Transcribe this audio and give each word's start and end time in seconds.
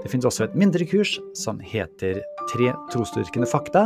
Det 0.00 0.08
finnes 0.08 0.24
også 0.24 0.46
et 0.46 0.56
mindre 0.56 0.86
kurs 0.88 1.18
som 1.36 1.60
heter 1.60 2.22
Tre 2.50 2.72
trosstyrkende 2.90 3.46
fakta. 3.46 3.84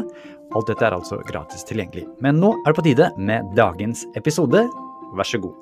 Alt 0.55 0.71
dette 0.71 0.87
er 0.87 0.95
altså 0.95 1.19
gratis 1.27 1.67
tilgjengelig. 1.69 2.07
Men 2.23 2.39
nå 2.41 2.53
er 2.63 2.71
det 2.71 2.79
på 2.79 2.85
tide 2.87 3.11
med 3.19 3.51
dagens 3.59 4.07
episode. 4.17 4.63
Vær 5.19 5.29
så 5.29 5.43
god. 5.43 5.59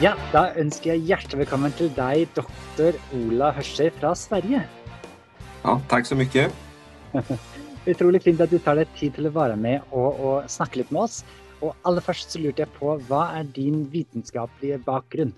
Ja, 0.00 0.14
da 0.30 0.50
ønsker 0.60 0.92
jeg 0.92 1.08
hjertelig 1.10 1.42
velkommen 1.42 1.74
til 1.74 1.90
deg, 1.96 2.28
doktor 2.36 2.96
Ola 3.16 3.50
Hørscher 3.56 3.90
fra 3.98 4.14
Sverige. 4.14 4.62
Ja, 5.64 5.78
tack 5.90 6.06
så 6.06 6.14
mycket. 6.14 6.52
Utrolig 7.86 8.22
fint 8.24 8.40
at 8.42 8.50
du 8.50 8.58
tar 8.58 8.80
deg 8.80 8.90
tid 8.98 9.14
til 9.14 9.28
å 9.28 9.34
være 9.34 9.56
med 9.56 9.82
og, 9.94 10.16
og 10.18 10.48
snakke 10.50 10.80
litt 10.80 10.88
med 10.90 11.04
oss. 11.06 11.20
Og 11.62 11.70
aller 11.86 12.02
først 12.02 12.34
så 12.34 12.40
lurte 12.42 12.64
jeg 12.64 12.72
på, 12.76 12.96
hva 13.08 13.28
er 13.38 13.46
din 13.56 13.84
vitenskapelige 13.92 14.80
bakgrunn? 14.84 15.34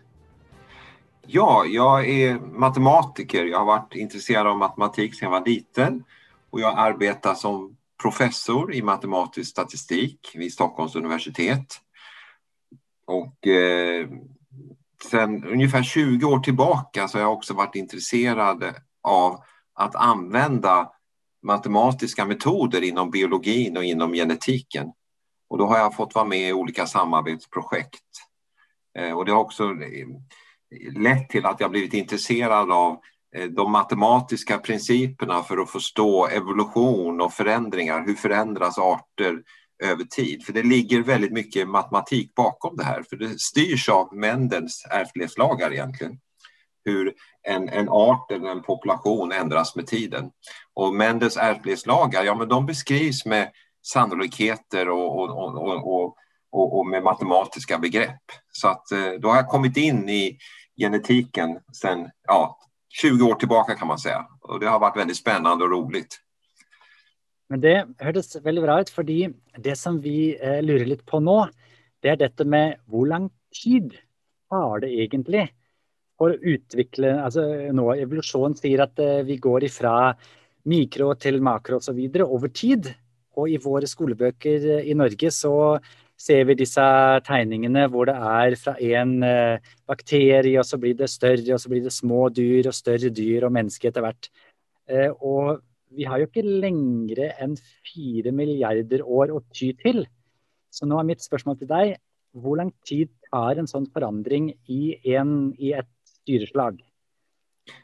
Ja, 1.30 1.64
jag 1.64 2.08
är 2.08 2.38
matematiker. 2.38 3.44
Jag 3.44 3.58
har 3.58 3.64
varit 3.64 3.94
intresserad 3.94 4.46
av 4.46 4.58
matematik 4.58 5.14
sedan 5.14 5.26
jag 5.26 5.40
var 5.40 5.46
liten 5.46 6.04
och 6.50 6.60
jag 6.60 6.78
arbetar 6.78 7.34
som 7.34 7.76
professor 8.02 8.74
i 8.74 8.82
matematisk 8.82 9.50
statistik 9.50 10.32
vid 10.34 10.52
Stockholms 10.52 10.96
universitet. 10.96 11.66
Och 13.06 13.46
eh, 13.46 14.08
sen 15.10 15.44
ungefär 15.44 15.82
20 15.82 16.26
år 16.26 16.38
tillbaka 16.38 17.08
så 17.08 17.18
har 17.18 17.22
jag 17.22 17.32
också 17.32 17.54
varit 17.54 17.74
intresserad 17.74 18.64
av 19.02 19.44
att 19.74 19.96
använda 19.96 20.90
matematiska 21.42 22.24
metoder 22.24 22.82
inom 22.82 23.10
biologin 23.10 23.76
och 23.76 23.84
inom 23.84 24.12
genetiken. 24.12 24.92
Och 25.50 25.58
då 25.58 25.66
har 25.66 25.78
jag 25.78 25.94
fått 25.94 26.14
vara 26.14 26.24
med 26.24 26.48
i 26.48 26.52
olika 26.52 26.86
samarbetsprojekt. 26.86 28.04
Eh, 28.98 29.12
och 29.12 29.24
det 29.24 29.32
har 29.32 29.40
också 29.40 29.64
eh, 29.64 30.06
lett 31.00 31.28
till 31.28 31.46
att 31.46 31.60
jag 31.60 31.70
blivit 31.70 31.94
intresserad 31.94 32.72
av 32.72 32.98
eh, 33.36 33.44
de 33.44 33.72
matematiska 33.72 34.58
principerna 34.58 35.42
för 35.42 35.58
att 35.58 35.70
förstå 35.70 36.26
evolution 36.26 37.20
och 37.20 37.32
förändringar. 37.32 38.06
Hur 38.06 38.14
förändras 38.14 38.78
arter 38.78 39.42
över 39.84 40.04
tid? 40.04 40.44
För 40.44 40.52
det 40.52 40.62
ligger 40.62 41.02
väldigt 41.02 41.32
mycket 41.32 41.68
matematik 41.68 42.34
bakom 42.34 42.76
det 42.76 42.84
här, 42.84 43.02
för 43.02 43.16
det 43.16 43.40
styrs 43.40 43.88
av 43.88 44.14
Mendels 44.14 44.84
ärftlighetslagar 44.90 45.72
egentligen. 45.72 46.18
Hur 46.88 47.14
en, 47.48 47.68
en 47.68 47.88
art 47.88 48.30
eller 48.32 48.48
en 48.48 48.62
population 48.62 49.32
ändras 49.32 49.76
med 49.76 49.86
tiden. 49.86 50.30
Och 50.74 50.94
Mendels 50.94 51.36
ärftlighetslagar, 51.36 52.24
ja 52.24 52.34
men 52.34 52.48
de 52.48 52.66
beskrivs 52.66 53.26
med 53.26 53.50
sannolikheter 53.82 54.88
och, 54.88 55.18
och, 55.18 55.30
och, 55.86 56.16
och, 56.52 56.78
och 56.78 56.86
med 56.86 57.02
matematiska 57.02 57.78
begrepp. 57.78 58.24
Så 58.52 58.68
att 58.68 58.92
eh, 58.92 59.12
då 59.20 59.28
har 59.28 59.36
jag 59.36 59.48
kommit 59.48 59.76
in 59.76 60.08
i 60.08 60.38
genetiken 60.80 61.58
sedan 61.72 62.10
ja, 62.28 62.58
20 62.88 63.24
år 63.24 63.34
tillbaka 63.34 63.74
kan 63.74 63.88
man 63.88 63.98
säga. 63.98 64.26
Och 64.40 64.60
det 64.60 64.66
har 64.66 64.78
varit 64.78 64.96
väldigt 64.96 65.16
spännande 65.16 65.64
och 65.64 65.70
roligt. 65.70 66.20
Men 67.48 67.60
det 67.60 67.86
hørtes 67.98 68.36
veldig 68.36 68.62
bra 68.62 68.80
ut, 68.80 68.90
fordi 68.90 69.28
det 69.56 69.76
som 69.76 70.00
vi 70.00 70.36
eh, 70.40 70.62
lurer 70.62 70.86
litt 70.86 71.06
på 71.06 71.20
nå, 71.20 71.48
det 72.02 72.12
er 72.12 72.20
dette 72.20 72.44
med 72.44 72.76
hvor 72.86 73.08
lang 73.08 73.30
tid 73.64 73.96
tar 74.50 74.84
det 74.84 74.90
egentlig 74.92 75.48
for 76.18 76.34
å 76.34 76.54
utvikle 76.54 77.14
altså 77.22 77.44
nå 77.74 77.92
Evolusjon 77.94 78.56
sier 78.58 78.82
at 78.84 78.98
eh, 79.02 79.22
vi 79.26 79.38
går 79.42 79.68
ifra 79.68 79.94
mikro 80.68 81.12
til 81.20 81.38
makro 81.44 81.78
osv. 81.78 82.00
over 82.24 82.50
tid. 82.50 82.90
Og 83.38 83.52
i 83.54 83.60
våre 83.62 83.88
skolebøker 83.88 84.68
eh, 84.78 84.90
i 84.90 84.96
Norge 84.98 85.30
så 85.34 85.54
ser 86.18 86.48
vi 86.48 86.58
disse 86.58 86.82
tegningene 87.28 87.86
hvor 87.92 88.10
det 88.10 88.16
er 88.18 88.58
fra 88.58 88.74
en 88.82 89.14
eh, 89.22 89.70
bakterie, 89.86 90.58
og 90.58 90.66
så 90.66 90.80
blir 90.82 90.98
det 90.98 91.10
større, 91.12 91.54
og 91.54 91.62
så 91.62 91.70
blir 91.70 91.86
det 91.86 91.94
små 91.94 92.26
dyr 92.34 92.70
og 92.70 92.76
større 92.76 93.12
dyr 93.14 93.46
og 93.46 93.54
mennesker 93.54 93.92
etter 93.92 94.06
hvert. 94.06 94.30
Og 95.20 95.58
vi 95.92 96.06
har 96.08 96.16
jo 96.20 96.26
ikke 96.28 96.44
lengre 96.44 97.30
enn 97.44 97.54
fire 97.84 98.32
milliarder 98.32 99.02
år 99.04 99.34
å 99.36 99.42
ty 99.52 99.74
til. 99.76 100.06
Så 100.72 100.88
nå 100.88 100.96
er 100.96 101.06
mitt 101.10 101.24
spørsmål 101.24 101.58
til 101.60 101.68
deg, 101.68 101.92
hvor 102.36 102.56
lang 102.60 102.72
tid 102.88 103.12
tar 103.28 103.60
en 103.60 103.68
sånn 103.68 103.86
forandring 103.92 104.50
i, 104.72 104.96
en, 105.12 105.52
i 105.60 105.74
et 105.76 105.88
styrslag? 106.28 106.82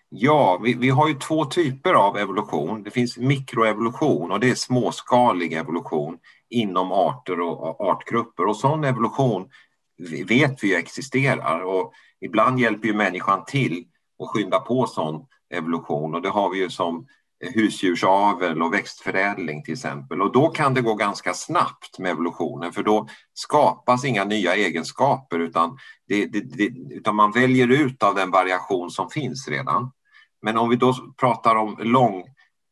Ja, 0.09 0.61
vi, 0.63 0.75
vi, 0.75 0.89
har 0.89 1.09
ju 1.09 1.15
två 1.15 1.45
typer 1.45 1.95
av 1.95 2.19
evolution. 2.19 2.83
Det 2.83 2.91
finns 2.91 3.19
mikroevolution 3.19 4.33
och 4.33 4.41
det 4.41 4.51
är 4.51 4.55
småskalig 4.55 5.53
evolution 5.53 6.19
inom 6.51 6.93
arter 6.93 7.41
och 7.41 7.81
artgrupper. 7.81 8.47
Och 8.47 8.57
sån 8.57 8.85
evolution 8.85 9.49
vet 10.29 10.65
vi 10.65 10.75
existerar 10.75 11.61
och 11.61 11.93
ibland 12.21 12.61
hjälper 12.61 12.89
ju 12.89 12.95
människan 12.95 13.45
till 13.45 13.85
att 14.23 14.29
skynda 14.29 14.61
på 14.61 14.87
sån 14.87 15.27
evolution 15.55 16.15
och 16.15 16.23
det 16.23 16.29
har 16.29 16.51
vi 16.51 16.59
ju 16.59 16.71
som 16.71 17.07
husdjursavel 17.41 18.63
och 18.63 18.75
växtförädling 18.75 19.63
till 19.63 19.75
exempel. 19.75 20.23
Och 20.23 20.33
då 20.33 20.49
kan 20.49 20.75
det 20.75 20.81
gå 20.81 20.95
ganska 20.95 21.35
snabbt 21.35 21.99
med 21.99 22.11
evolutionen 22.11 22.73
för 22.73 22.83
då 22.83 23.09
skapas 23.35 24.05
inga 24.05 24.25
nya 24.25 24.55
egenskaper 24.55 25.39
utan, 25.39 25.79
det, 26.09 26.27
det, 26.27 26.41
det, 26.41 26.95
utan 26.95 27.17
man 27.17 27.33
väljer 27.33 27.69
ut 27.69 28.03
av 28.03 28.15
den 28.15 28.31
variation 28.31 28.91
som 28.91 29.11
finns 29.11 29.49
redan. 29.49 29.93
Men 30.43 30.59
om 30.59 30.69
vi 30.69 30.77
då 30.77 30.95
pratar 31.21 31.57
om 31.57 31.77
lång, 31.81 32.21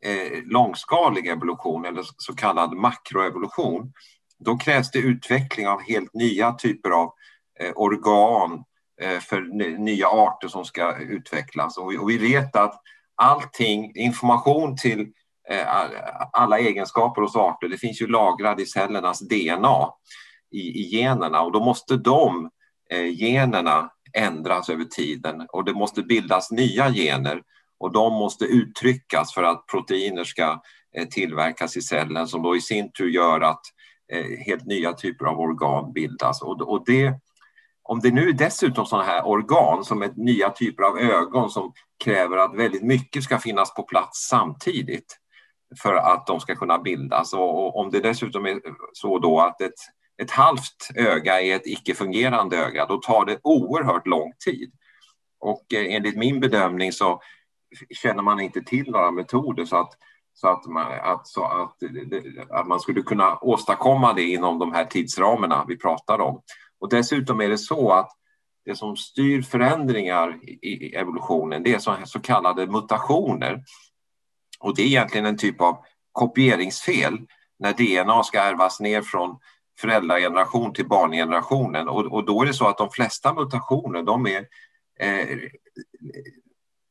eh, 0.05 0.43
långskalig 0.45 1.27
evolution 1.27 1.85
eller 1.85 2.03
så 2.17 2.35
kallad 2.35 2.73
makroevolution, 2.73 3.93
då 4.39 4.59
krävs 4.59 4.91
det 4.91 4.99
utveckling 4.99 5.69
av 5.69 5.81
helt 5.81 6.15
nya 6.15 6.53
typer 6.53 6.91
av 6.91 7.13
eh, 7.61 7.73
organ 7.75 8.65
eh, 9.01 9.19
för 9.19 9.41
nya 9.79 10.09
arter 10.09 10.49
som 10.49 10.65
ska 10.65 10.97
utvecklas. 10.97 11.79
Och 11.79 11.93
vi, 11.93 11.99
och 11.99 12.11
vi 12.11 12.19
vet 12.19 12.57
att 12.57 12.83
allting, 13.23 13.93
information 13.95 14.77
till 14.77 15.01
eh, 15.49 15.67
alla 16.33 16.59
egenskaper 16.59 17.23
hos 17.23 17.37
arter, 17.37 17.69
det 17.69 17.79
finns 17.79 18.03
ju 18.03 18.07
lagrad 18.07 18.61
i 18.61 18.67
cellernas 18.67 19.21
DNA 19.21 19.89
i, 20.51 20.61
i 20.61 20.89
generna. 20.97 21.43
Och 21.43 21.53
då 21.53 21.65
måste 21.65 21.97
de 21.97 22.51
eh, 22.91 23.07
generna 23.07 23.91
ändras 24.13 24.69
över 24.69 24.85
tiden. 24.85 25.47
Och 25.53 25.65
det 25.65 25.75
måste 25.75 26.03
bildas 26.03 26.51
nya 26.51 26.93
gener. 26.93 27.43
Och 27.79 27.93
de 27.93 28.13
måste 28.13 28.45
uttryckas 28.45 29.35
för 29.35 29.43
att 29.43 29.67
proteiner 29.67 30.25
ska 30.25 30.63
eh, 30.97 31.09
tillverkas 31.09 31.77
i 31.77 31.83
cellen 31.83 32.29
som 32.29 32.43
då 32.43 32.57
i 32.57 32.61
sin 32.61 32.93
tur 32.93 33.09
gör 33.09 33.41
att 33.41 33.63
eh, 34.13 34.39
helt 34.47 34.67
nya 34.67 34.93
typer 34.93 35.25
av 35.25 35.41
organ 35.41 35.93
bildas. 35.93 36.43
Och, 36.43 36.61
och 36.61 36.85
det, 36.87 37.15
om 37.93 38.01
det 38.01 38.11
nu 38.11 38.29
är 38.29 38.33
dessutom 38.33 38.87
sådana 38.87 39.07
här 39.07 39.27
organ 39.27 39.85
som 39.85 40.03
är 40.03 40.13
nya 40.17 40.51
typer 40.51 40.83
av 40.83 40.99
ögon 40.99 41.51
som 41.51 41.73
kräver 42.05 42.37
att 42.37 42.55
väldigt 42.55 42.83
mycket 42.83 43.23
ska 43.23 43.39
finnas 43.39 43.75
på 43.75 43.83
plats 43.83 44.29
samtidigt 44.29 45.19
för 45.83 45.95
att 45.95 46.27
de 46.27 46.41
ska 46.41 46.55
kunna 46.55 46.79
bildas 46.79 47.33
och 47.33 47.77
om 47.77 47.91
det 47.91 48.01
dessutom 48.01 48.47
är 48.47 48.61
så 48.93 49.19
då 49.19 49.41
att 49.41 49.61
ett, 49.61 49.79
ett 50.23 50.31
halvt 50.31 50.91
öga 50.95 51.41
är 51.41 51.57
ett 51.57 51.67
icke-fungerande 51.67 52.57
öga, 52.57 52.87
då 52.87 52.97
tar 52.97 53.25
det 53.25 53.39
oerhört 53.43 54.07
lång 54.07 54.33
tid. 54.45 54.73
Och 55.41 55.75
eh, 55.75 55.95
enligt 55.95 56.17
min 56.17 56.41
bedömning 56.41 56.93
så 56.93 57.21
känner 58.03 58.23
man 58.23 58.41
inte 58.41 58.63
till 58.63 58.91
några 58.91 59.11
metoder 59.11 59.65
så 59.65 59.77
att, 59.77 59.93
så 60.35 60.49
att, 60.49 60.67
man, 60.67 60.93
att, 61.03 61.27
så 61.27 61.45
att, 61.45 61.83
eh, 61.83 62.59
att 62.59 62.67
man 62.67 62.81
skulle 62.81 63.03
kunna 63.03 63.39
åstadkomma 63.39 64.13
det 64.13 64.23
inom 64.23 64.59
de 64.59 64.73
här 64.73 64.85
tidsramarna 64.85 65.65
vi 65.69 65.77
pratar 65.77 66.21
om. 66.21 66.43
Och 66.83 66.89
dessutom 66.89 67.41
är 67.41 67.49
det 67.49 67.59
så 67.59 67.93
att 67.93 68.11
det 68.65 68.77
som 68.77 68.97
styr 68.97 69.43
förändringar 69.43 70.39
i 70.45 70.95
evolutionen 70.95 71.63
det 71.63 71.75
är 71.75 72.05
så, 72.05 72.21
kallade 72.21 72.67
mutationer. 72.67 73.63
Och 74.61 74.77
det 74.77 74.83
är 74.83 74.87
egentligen 74.87 75.27
en 75.27 75.39
typ 75.39 75.61
av 75.61 75.85
kopieringsfel 76.13 77.19
när 77.59 77.73
DNA 77.73 78.23
ska 78.23 78.41
ärvas 78.41 78.81
ner 78.81 79.03
från 79.03 79.39
föräldrageneration 79.81 80.73
till 80.73 80.89
barngenerationen. 80.89 81.89
Och, 81.89 82.13
och 82.13 82.25
då 82.25 82.43
är 82.43 82.47
det 82.47 82.55
så 82.55 82.69
att 82.69 82.79
de 82.79 82.91
flesta 82.91 83.35
mutationer 83.35 84.03
de 84.03 84.27
är, 84.27 84.47
eh, 85.01 85.39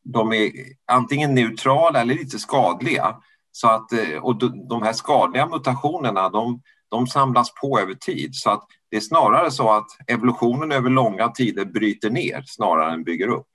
de 0.04 0.34
är 0.34 0.52
antingen 0.88 1.36
neutrala 1.36 2.02
eller 2.02 2.16
lite 2.16 2.40
skadliga. 2.40 3.22
Så 3.52 3.68
att, 3.68 3.94
eh, 3.94 4.18
och 4.22 4.36
de 4.70 4.82
här 4.84 4.94
skadliga 4.94 5.48
mutationerna 5.48 6.30
de, 6.30 6.62
de 6.92 7.08
samlas 7.08 7.54
på 7.62 7.80
över 7.80 7.94
tid. 7.94 8.36
Så 8.36 8.50
att 8.52 8.64
det 8.92 8.98
är 8.98 9.02
snarare 9.02 9.52
så 9.52 9.70
att 9.70 9.88
evolutionen 10.08 10.72
över 10.72 10.90
långa 10.90 11.30
tider 11.30 11.66
bryter 11.66 12.10
ner 12.10 12.44
snarare 12.46 12.94
än 12.94 13.04
bygger 13.04 13.28
upp. 13.28 13.48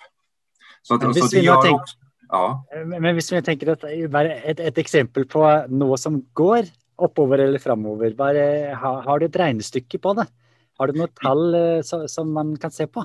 Så, 0.83 0.95
att, 0.95 1.17
så 1.17 1.27
det 1.27 1.41
gör 1.41 1.63
tänk... 1.63 1.81
också... 1.81 1.97
Ja. 2.29 2.65
Men 2.87 3.15
hvis 3.15 3.33
vi 3.33 3.43
tenker 3.43 3.69
at 3.71 3.85
et, 3.85 4.61
et 4.61 4.79
eksempel 4.79 5.27
på 5.31 5.43
noe 5.69 5.99
som 5.99 6.25
går 6.35 6.67
oppover 6.99 7.39
eller 7.39 7.59
framover, 7.63 8.11
bare, 8.19 8.75
har, 8.75 9.03
har 9.03 9.19
du 9.19 9.27
et 9.27 9.37
regnestykke 9.37 9.99
på 9.99 10.15
det? 10.19 10.27
Har 10.79 10.91
du 10.91 10.99
något 10.99 11.15
tall 11.23 11.55
eh, 11.55 12.07
som 12.07 12.33
man 12.33 12.57
kan 12.57 12.71
se 12.71 12.87
på? 12.87 13.05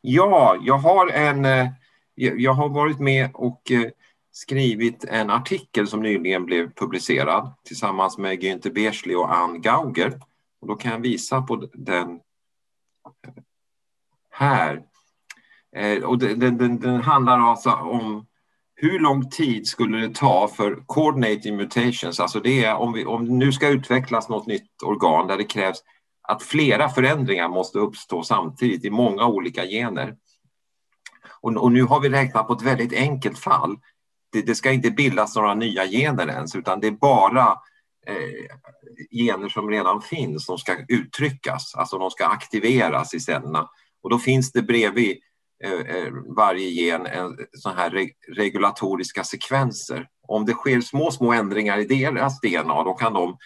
Ja, 0.00 0.56
jag 0.60 0.78
har 0.78 1.08
en 1.08 1.44
eh, 1.44 1.68
jag 2.14 2.52
har 2.52 2.68
varit 2.68 2.98
med 2.98 3.30
och 3.34 3.70
eh, 3.70 3.90
skrivit 4.32 5.04
en 5.04 5.30
artikel 5.30 5.88
som 5.88 6.02
nyligen 6.02 6.44
blev 6.44 6.74
publicerad 6.74 7.54
tillsammans 7.64 8.18
med 8.18 8.42
Günther 8.42 8.72
Bersli 8.72 9.14
och 9.14 9.34
Ann 9.34 9.60
Gauger. 9.60 10.20
Och 10.60 10.68
då 10.68 10.74
kan 10.74 10.92
jag 10.92 10.98
visa 10.98 11.42
på 11.42 11.68
den 11.72 12.20
här. 14.30 14.82
Eh, 15.76 16.02
och 16.02 16.18
den, 16.18 16.58
den, 16.58 16.80
den 16.80 17.00
handlar 17.00 17.38
alltså 17.38 17.70
om 17.70 18.26
hur 18.74 18.98
lång 18.98 19.30
tid 19.30 19.66
skulle 19.66 19.98
det 19.98 20.14
ta 20.14 20.48
för 20.48 20.84
coordinating 20.86 21.56
mutations, 21.56 22.20
alltså 22.20 22.40
det 22.40 22.64
är 22.64 22.74
om, 22.74 22.92
vi, 22.92 23.04
om 23.04 23.24
det 23.24 23.34
nu 23.34 23.52
ska 23.52 23.68
utvecklas 23.68 24.28
något 24.28 24.46
nytt 24.46 24.82
organ 24.82 25.26
där 25.26 25.36
det 25.36 25.44
krävs 25.44 25.78
att 26.28 26.42
flera 26.42 26.88
förändringar 26.88 27.48
måste 27.48 27.78
uppstå 27.78 28.22
samtidigt 28.22 28.84
i 28.84 28.90
många 28.90 29.26
olika 29.26 29.66
gener. 29.66 30.16
Och, 31.40 31.56
och 31.56 31.72
nu 31.72 31.82
har 31.82 32.00
vi 32.00 32.08
räknat 32.08 32.46
på 32.46 32.52
ett 32.52 32.62
väldigt 32.62 32.92
enkelt 32.92 33.38
fall. 33.38 33.76
Det, 34.32 34.42
det, 34.42 34.54
ska 34.54 34.72
inte 34.72 34.90
bildas 34.90 35.36
några 35.36 35.54
nya 35.54 35.86
gener 35.86 36.28
ens 36.28 36.56
utan 36.56 36.80
det 36.80 36.86
är 36.86 36.90
bara 36.90 37.48
eh, 38.06 38.46
gener 39.10 39.48
som 39.48 39.70
redan 39.70 40.02
finns 40.02 40.46
som 40.46 40.58
ska 40.58 40.76
uttryckas, 40.88 41.74
alltså 41.74 41.98
de 41.98 42.10
ska 42.10 42.26
aktiveras 42.26 43.14
i 43.14 43.20
cellerna. 43.20 43.68
Och 44.02 44.10
då 44.10 44.18
finns 44.18 44.52
det 44.52 44.62
bredvid 44.62 45.18
eh, 45.64 45.96
eh 45.96 46.12
varje 46.36 46.68
gen 46.68 47.06
en, 47.06 47.36
sån 47.52 47.76
här 47.76 47.90
reg 47.90 48.12
regulatoriska 48.36 49.24
sekvenser. 49.24 50.08
Om 50.28 50.46
det 50.46 50.52
sker 50.52 50.80
små, 50.80 51.10
små 51.10 51.32
ändringar 51.32 51.78
i 51.78 51.84
deras 51.84 52.40
DNA 52.40 52.82
då 52.82 52.94
kan 52.94 53.12
de, 53.12 53.36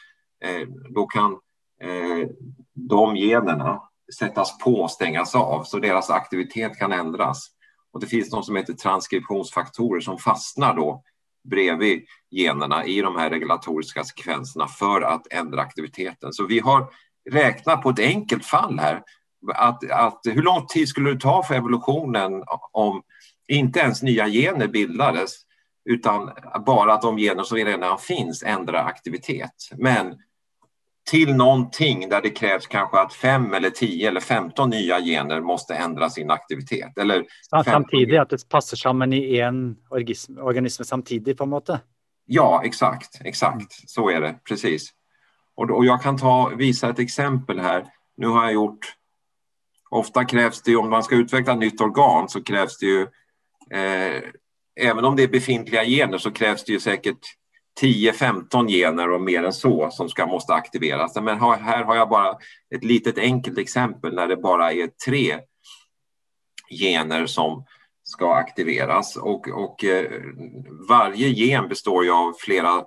eh, 0.45 0.69
då 0.95 1.07
kan 1.07 1.37
Eh, 1.81 2.29
de 2.75 3.17
generna 3.17 3.83
sättas 4.19 4.59
på 4.59 4.75
och 4.75 4.91
stängas 4.91 5.35
av 5.35 5.63
så 5.63 5.79
deras 5.79 6.11
aktivitet 6.11 6.79
kan 6.79 6.93
ändras. 6.93 7.49
Och 7.97 8.01
det 8.01 8.07
finns 8.07 8.33
något 8.33 8.47
som 8.47 8.57
heter 8.57 8.73
transkriptionsfaktorer 8.73 10.01
som 10.01 10.19
fastnar 10.19 10.75
då 10.75 11.03
bredvid 11.51 12.05
generna 12.31 12.87
i 12.87 13.01
de 13.01 13.17
här 13.17 13.31
regulatoriska 13.31 14.05
sekvenserna 14.05 14.69
för 14.69 15.01
att 15.03 15.27
ändra 15.31 15.61
aktiviteten. 15.61 16.33
Så 16.33 16.47
vi 16.47 16.59
har 16.59 16.91
räknat 17.31 17.83
på 17.83 17.91
ett 17.91 17.99
enkelt 17.99 18.45
fall 18.45 18.79
här. 18.79 19.03
Att, 19.55 19.91
att 19.91 20.21
hur 20.25 20.43
lång 20.43 20.67
tid 20.67 20.89
skulle 20.89 21.13
det 21.13 21.21
ta 21.21 21.43
för 21.43 21.55
evolutionen 21.55 22.45
om 22.73 23.03
inte 23.49 23.81
ens 23.81 24.03
nya 24.03 24.29
gener 24.29 24.69
bildades 24.69 25.31
utan 25.91 26.31
bara 26.67 26.95
att 26.95 27.03
de 27.03 27.17
gener 27.17 27.43
som 27.43 27.57
redan 27.57 27.99
finns 27.99 28.43
ändrar 28.43 28.85
aktivitet. 28.85 29.69
Men 29.77 30.15
till 31.11 31.35
någonting 31.35 32.09
där 32.09 32.23
det 32.23 32.31
krävs 32.31 32.67
kanske 32.67 32.99
att 32.99 33.15
fem 33.15 33.55
eller 33.55 33.71
tio 33.71 34.09
eller 34.09 34.21
femton 34.21 34.71
nya 34.71 35.01
gener 35.01 35.41
måste 35.41 35.75
ändra 35.75 36.11
sin 36.11 36.31
aktivitet. 36.31 36.99
Eller 36.99 37.27
samtidigt, 37.65 38.21
att 38.21 38.31
det 38.31 38.49
passar 38.49 38.77
samman 38.77 39.13
i 39.13 39.39
en 39.39 39.77
organism, 39.91 40.39
organism 40.39 40.83
samtidigt 40.83 41.39
på 41.39 41.47
något 41.47 41.67
sätt? 41.67 41.81
Ja, 42.27 42.63
exakt, 42.65 43.21
exakt. 43.25 43.91
Så 43.91 44.11
är 44.11 44.21
det, 44.21 44.35
precis. 44.49 44.91
Och, 45.55 45.71
och 45.71 45.85
jag 45.85 46.03
kan 46.03 46.19
ta, 46.19 46.53
visa 46.57 46.91
ett 46.91 46.99
exempel 46.99 47.61
här. 47.61 47.87
Nu 48.17 48.27
har 48.27 48.45
jag 48.45 48.53
gjort... 48.53 48.93
Ofta 49.91 50.25
krävs 50.25 50.63
det, 50.63 50.77
om 50.77 50.91
man 50.91 51.03
ska 51.03 51.15
utveckla 51.17 51.53
ett 51.53 51.59
nytt 51.59 51.81
organ 51.81 52.29
så 52.29 52.43
krävs 52.43 52.79
det 52.79 52.87
ju... 52.87 53.03
Eh, 53.71 54.23
även 54.81 55.05
om 55.05 55.17
det 55.17 55.23
är 55.23 55.29
befintliga 55.29 55.85
gener 55.85 56.19
så 56.19 56.31
krävs 56.31 56.65
det 56.65 56.73
ju 56.73 56.81
säkert 56.81 57.19
10-15 57.81 58.69
gener 58.69 59.11
och 59.11 59.21
mer 59.21 59.43
än 59.43 59.53
så 59.53 59.91
som 59.91 60.09
ska 60.09 60.27
måste 60.27 60.55
aktiveras. 60.55 61.15
Men 61.15 61.41
här 61.41 61.85
har 61.85 61.97
jag 61.97 62.09
bara 62.09 62.39
ett 62.75 62.85
litet 62.85 63.19
enkelt 63.19 63.59
exempel 63.59 64.15
när 64.15 64.27
det 64.27 64.37
bara 64.37 64.73
är 64.73 64.87
tre 64.87 65.41
gener 66.71 67.27
som 67.27 67.65
ska 68.03 68.35
aktiveras 68.35 69.17
och, 69.17 69.49
och 69.49 69.85
eh, 69.85 70.23
varje 70.89 71.29
gen 71.29 71.69
består 71.69 72.05
ju 72.05 72.11
av 72.11 72.33
flera 72.39 72.85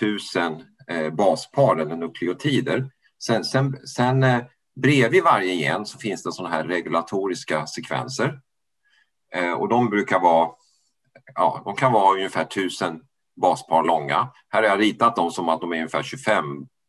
tusen 0.00 0.62
eh, 0.88 1.10
baspar 1.10 1.76
eller 1.76 1.96
nukleotider. 1.96 2.90
Sen, 3.24 3.44
sen, 3.44 3.86
sen 3.86 4.22
eh, 4.22 4.42
bredvid 4.82 5.22
varje 5.22 5.54
gen 5.54 5.86
så 5.86 5.98
finns 5.98 6.22
det 6.22 6.32
sådana 6.32 6.54
här 6.54 6.64
regulatoriska 6.64 7.66
sekvenser 7.66 8.40
och 9.58 9.68
de 9.68 9.90
brukar 9.90 10.20
vara 10.20 10.50
Ja, 11.34 11.62
de 11.64 11.76
kan 11.76 11.92
vara 11.92 12.14
ungefär 12.14 12.44
tusen 12.44 13.00
baspar 13.40 13.84
långa. 13.84 14.28
Här 14.48 14.62
har 14.62 14.68
jag 14.68 14.80
ritat 14.80 15.16
dem 15.16 15.30
som 15.30 15.48
att 15.48 15.60
de 15.60 15.72
är 15.72 15.76
ungefär 15.76 16.02
25 16.02 16.44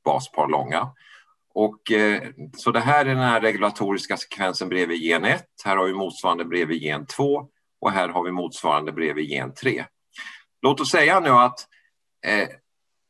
baspar 0.05 0.47
långa. 0.47 0.89
Och, 1.53 1.91
eh, 1.91 2.23
så 2.57 2.71
det 2.71 2.79
här 2.79 3.05
är 3.05 3.09
den 3.09 3.23
här 3.23 3.41
regulatoriska 3.41 4.17
sekvensen 4.17 4.69
bredvid 4.69 5.01
gen 5.01 5.25
1. 5.25 5.45
Här 5.65 5.77
har 5.77 5.85
vi 5.85 5.93
motsvarande 5.93 6.45
bredvid 6.45 6.81
gen 6.81 7.05
2 7.05 7.47
och 7.81 7.91
här 7.91 8.09
har 8.09 8.23
vi 8.23 8.31
motsvarande 8.31 8.91
bredvid 8.91 9.25
gen 9.25 9.53
3. 9.53 9.85
Låt 10.61 10.81
oss 10.81 10.91
säga 10.91 11.19
nu 11.19 11.29
att 11.29 11.59
eh, 12.25 12.47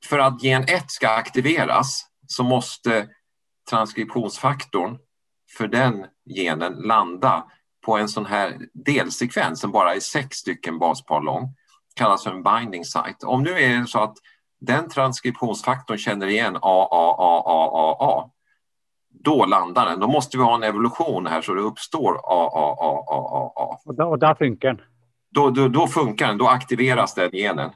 för 0.06 0.20
att 0.20 0.44
gen 0.44 0.64
1 0.64 0.92
ska 0.92 1.10
aktiveras 1.10 2.06
så 2.28 2.44
måste 2.44 3.08
transkriptionsfaktorn 3.70 4.98
för 5.58 5.68
den 5.68 6.06
genen 6.36 6.74
landa 6.74 7.46
på 7.86 7.98
en 7.98 8.10
sån 8.10 8.26
här 8.26 8.60
delsekvens 8.74 9.60
som 9.60 9.72
bara 9.72 9.96
är 9.96 10.00
sex 10.00 10.38
stycken 10.38 10.80
baspar 10.80 11.22
lång 11.22 11.56
kallas 11.96 12.24
för 12.24 12.32
en 12.32 12.44
binding 12.44 12.86
site. 12.86 13.26
Om 13.26 13.44
nu 13.44 13.52
är 13.52 13.80
det 13.80 13.88
så 13.88 14.00
att 14.00 14.18
den 14.62 14.90
transkriptionsfaktorn 14.90 15.98
känner 15.98 16.28
igen 16.28 16.56
A, 16.56 16.88
A, 16.92 17.16
A, 17.20 17.44
A, 17.46 17.98
A, 18.00 18.30
då 19.10 19.46
landar 19.46 19.86
den. 19.86 20.00
Då 20.00 20.08
måste 20.08 20.38
vi 20.38 20.44
ha 20.44 20.56
en 20.56 20.64
evolution 20.64 21.28
här 21.28 21.42
så 21.42 21.54
det 21.54 21.62
uppstår 21.62 22.16
A, 22.16 22.50
A, 22.54 22.76
A. 23.56 23.80
Och, 23.86 23.96
då, 23.96 24.04
och 24.04 24.20
där 24.20 24.36
funkar 24.36 24.68
den? 24.68 24.82
Då, 25.30 25.50
då, 25.50 25.68
då, 25.68 25.88
funkar 25.88 26.28
den, 26.28 26.38
då 26.38 26.48
aktiveras 26.48 27.14
den 27.14 27.32
genen. 27.32 27.72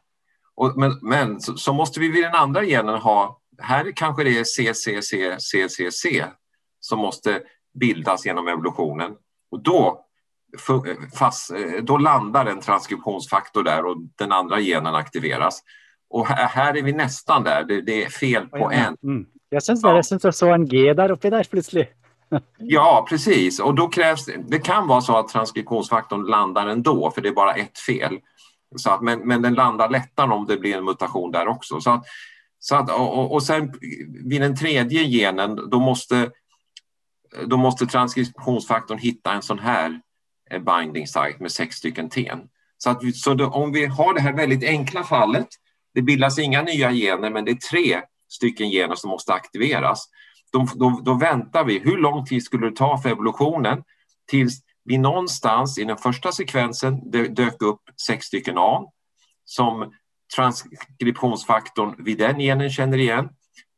Och, 0.56 0.78
men 0.78 1.00
men 1.02 1.40
så, 1.40 1.58
så, 1.58 1.74
måste 1.74 2.00
vi 2.00 2.10
vid 2.10 2.24
den 2.24 2.36
andra 2.36 2.64
genen 2.66 2.96
ha, 2.96 3.40
här 3.62 3.92
kanske 3.96 4.24
det 4.24 4.40
är 4.40 4.44
C, 4.44 4.74
C, 4.74 5.02
C, 5.02 5.36
C, 5.40 5.70
C, 5.70 5.92
C 5.92 6.26
som 6.80 7.00
måste 7.00 7.42
bildas 7.80 8.26
genom 8.26 8.48
evolutionen. 8.48 9.16
Och 9.52 9.64
då 9.64 10.06
fast, 11.14 11.52
eh, 11.52 11.84
då 11.84 11.98
landar 11.98 12.46
en 12.46 12.62
transkriptionsfaktor 12.62 13.64
där 13.64 13.86
och 13.86 13.98
den 14.16 14.32
andra 14.32 14.60
genen 14.60 14.96
aktiveras. 14.96 15.64
Och 16.10 16.28
här 16.28 16.78
är 16.78 16.82
vi 16.82 16.94
nästan 16.94 17.44
där, 17.44 17.64
det, 17.64 17.82
det 17.82 18.04
är 18.04 18.10
fel 18.10 18.48
på 18.48 18.72
en. 18.72 18.98
Mm. 19.04 19.26
Jag 19.50 19.64
syns 19.64 19.80
ja. 19.84 19.94
det, 19.94 20.24
jag 20.24 20.36
såg 20.36 20.50
en 20.50 20.66
G 20.66 20.94
där 20.94 21.12
uppe 21.12 21.30
där 21.30 21.44
plötsligt. 21.44 21.90
ja, 22.58 23.06
precis. 23.10 23.60
Och 23.60 23.76
då 23.76 23.88
krävs 23.88 24.26
det, 24.26 24.38
det 24.48 24.60
kan 24.60 24.88
vara 24.88 25.02
så 25.02 25.18
att 25.18 25.28
transkriptionsfaktorn 25.28 26.24
landar 26.24 26.68
ändå, 26.68 27.12
för 27.12 27.22
det 27.22 27.30
är 27.30 27.34
bara 27.34 27.54
ett 27.54 27.80
fel. 27.80 28.20
Så 28.76 28.90
att, 28.90 29.02
men, 29.02 29.20
men 29.20 29.42
den 29.42 29.54
landar 29.54 29.90
lättare 29.90 30.32
om 30.32 30.46
det 30.46 30.58
blir 30.58 30.78
en 30.78 30.86
mutation 30.86 31.32
där 31.32 31.48
också. 31.48 31.82
Så 31.82 31.92
att, 31.92 32.04
så 32.60 32.76
att, 32.76 32.92
och, 32.92 33.34
och 33.34 33.44
sen 33.44 33.74
vid 34.26 34.42
den 34.42 34.56
tredje 34.56 35.04
genen, 35.04 35.70
då 35.70 35.80
måste, 35.80 36.32
då 37.46 37.58
måste 37.58 37.86
transkriptionsfaktorn 37.86 38.98
hitta 38.98 39.34
en 39.34 39.42
sån 39.42 39.60
här 39.60 40.02
binding 40.50 41.08
site 41.08 41.36
med 41.40 41.52
sex 41.52 41.76
stycken 41.76 42.10
ten. 42.10 42.40
Så, 42.78 42.90
att 42.90 43.04
vi, 43.04 43.14
så 43.14 43.34
då, 43.34 43.48
om 43.48 43.72
vi 43.72 43.86
har 43.86 44.14
det 44.14 44.22
här 44.22 44.34
väldigt 44.34 44.64
enkla 44.64 45.04
fallet, 45.04 45.48
det 45.94 46.02
bildas 46.02 46.40
inga 46.40 46.62
nya 46.62 46.92
gener 46.92 47.30
men 47.30 47.46
det 47.46 47.52
är 47.52 47.56
tre 47.56 48.02
stycken 48.28 48.70
gener 48.70 48.96
som 48.96 49.10
måste 49.10 49.34
aktiveras. 49.34 50.10
Då, 50.52 50.68
då, 50.76 51.02
då 51.06 51.14
väntar 51.14 51.64
vi, 51.64 51.80
hur 51.80 51.98
lång 51.98 52.26
tid 52.26 52.44
skulle 52.44 52.70
det 52.70 52.76
ta 52.76 52.98
för 52.98 53.10
evolutionen 53.10 53.84
tills 54.28 54.62
vi 54.84 54.98
någonstans 54.98 55.78
i 55.78 55.84
den 55.84 55.98
första 55.98 56.32
sekvensen 56.32 57.12
dök 57.12 57.62
upp 57.62 57.82
sex 58.08 58.26
stycken 58.26 58.56
A 58.58 58.86
som 59.46 59.94
transkriptionsfaktorn 60.36 62.04
vid 62.04 62.18
den 62.18 62.40
genen 62.40 62.70
känner 62.70 62.98
igen. 62.98 63.30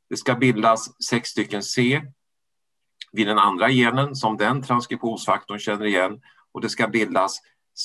Det 0.10 0.18
ska 0.18 0.36
bildas 0.36 1.04
sex 1.04 1.30
stycken 1.30 1.64
C 1.64 2.02
vid 3.12 3.28
den 3.28 3.38
andra 3.38 3.70
genen 3.70 4.16
som 4.16 4.38
den 4.38 4.64
transkriptionsfaktorn 4.64 5.60
känner 5.60 5.86
igen 5.86 6.22
och 6.54 6.62
det 6.62 6.70
ska 6.70 6.88
bildas 6.88 7.40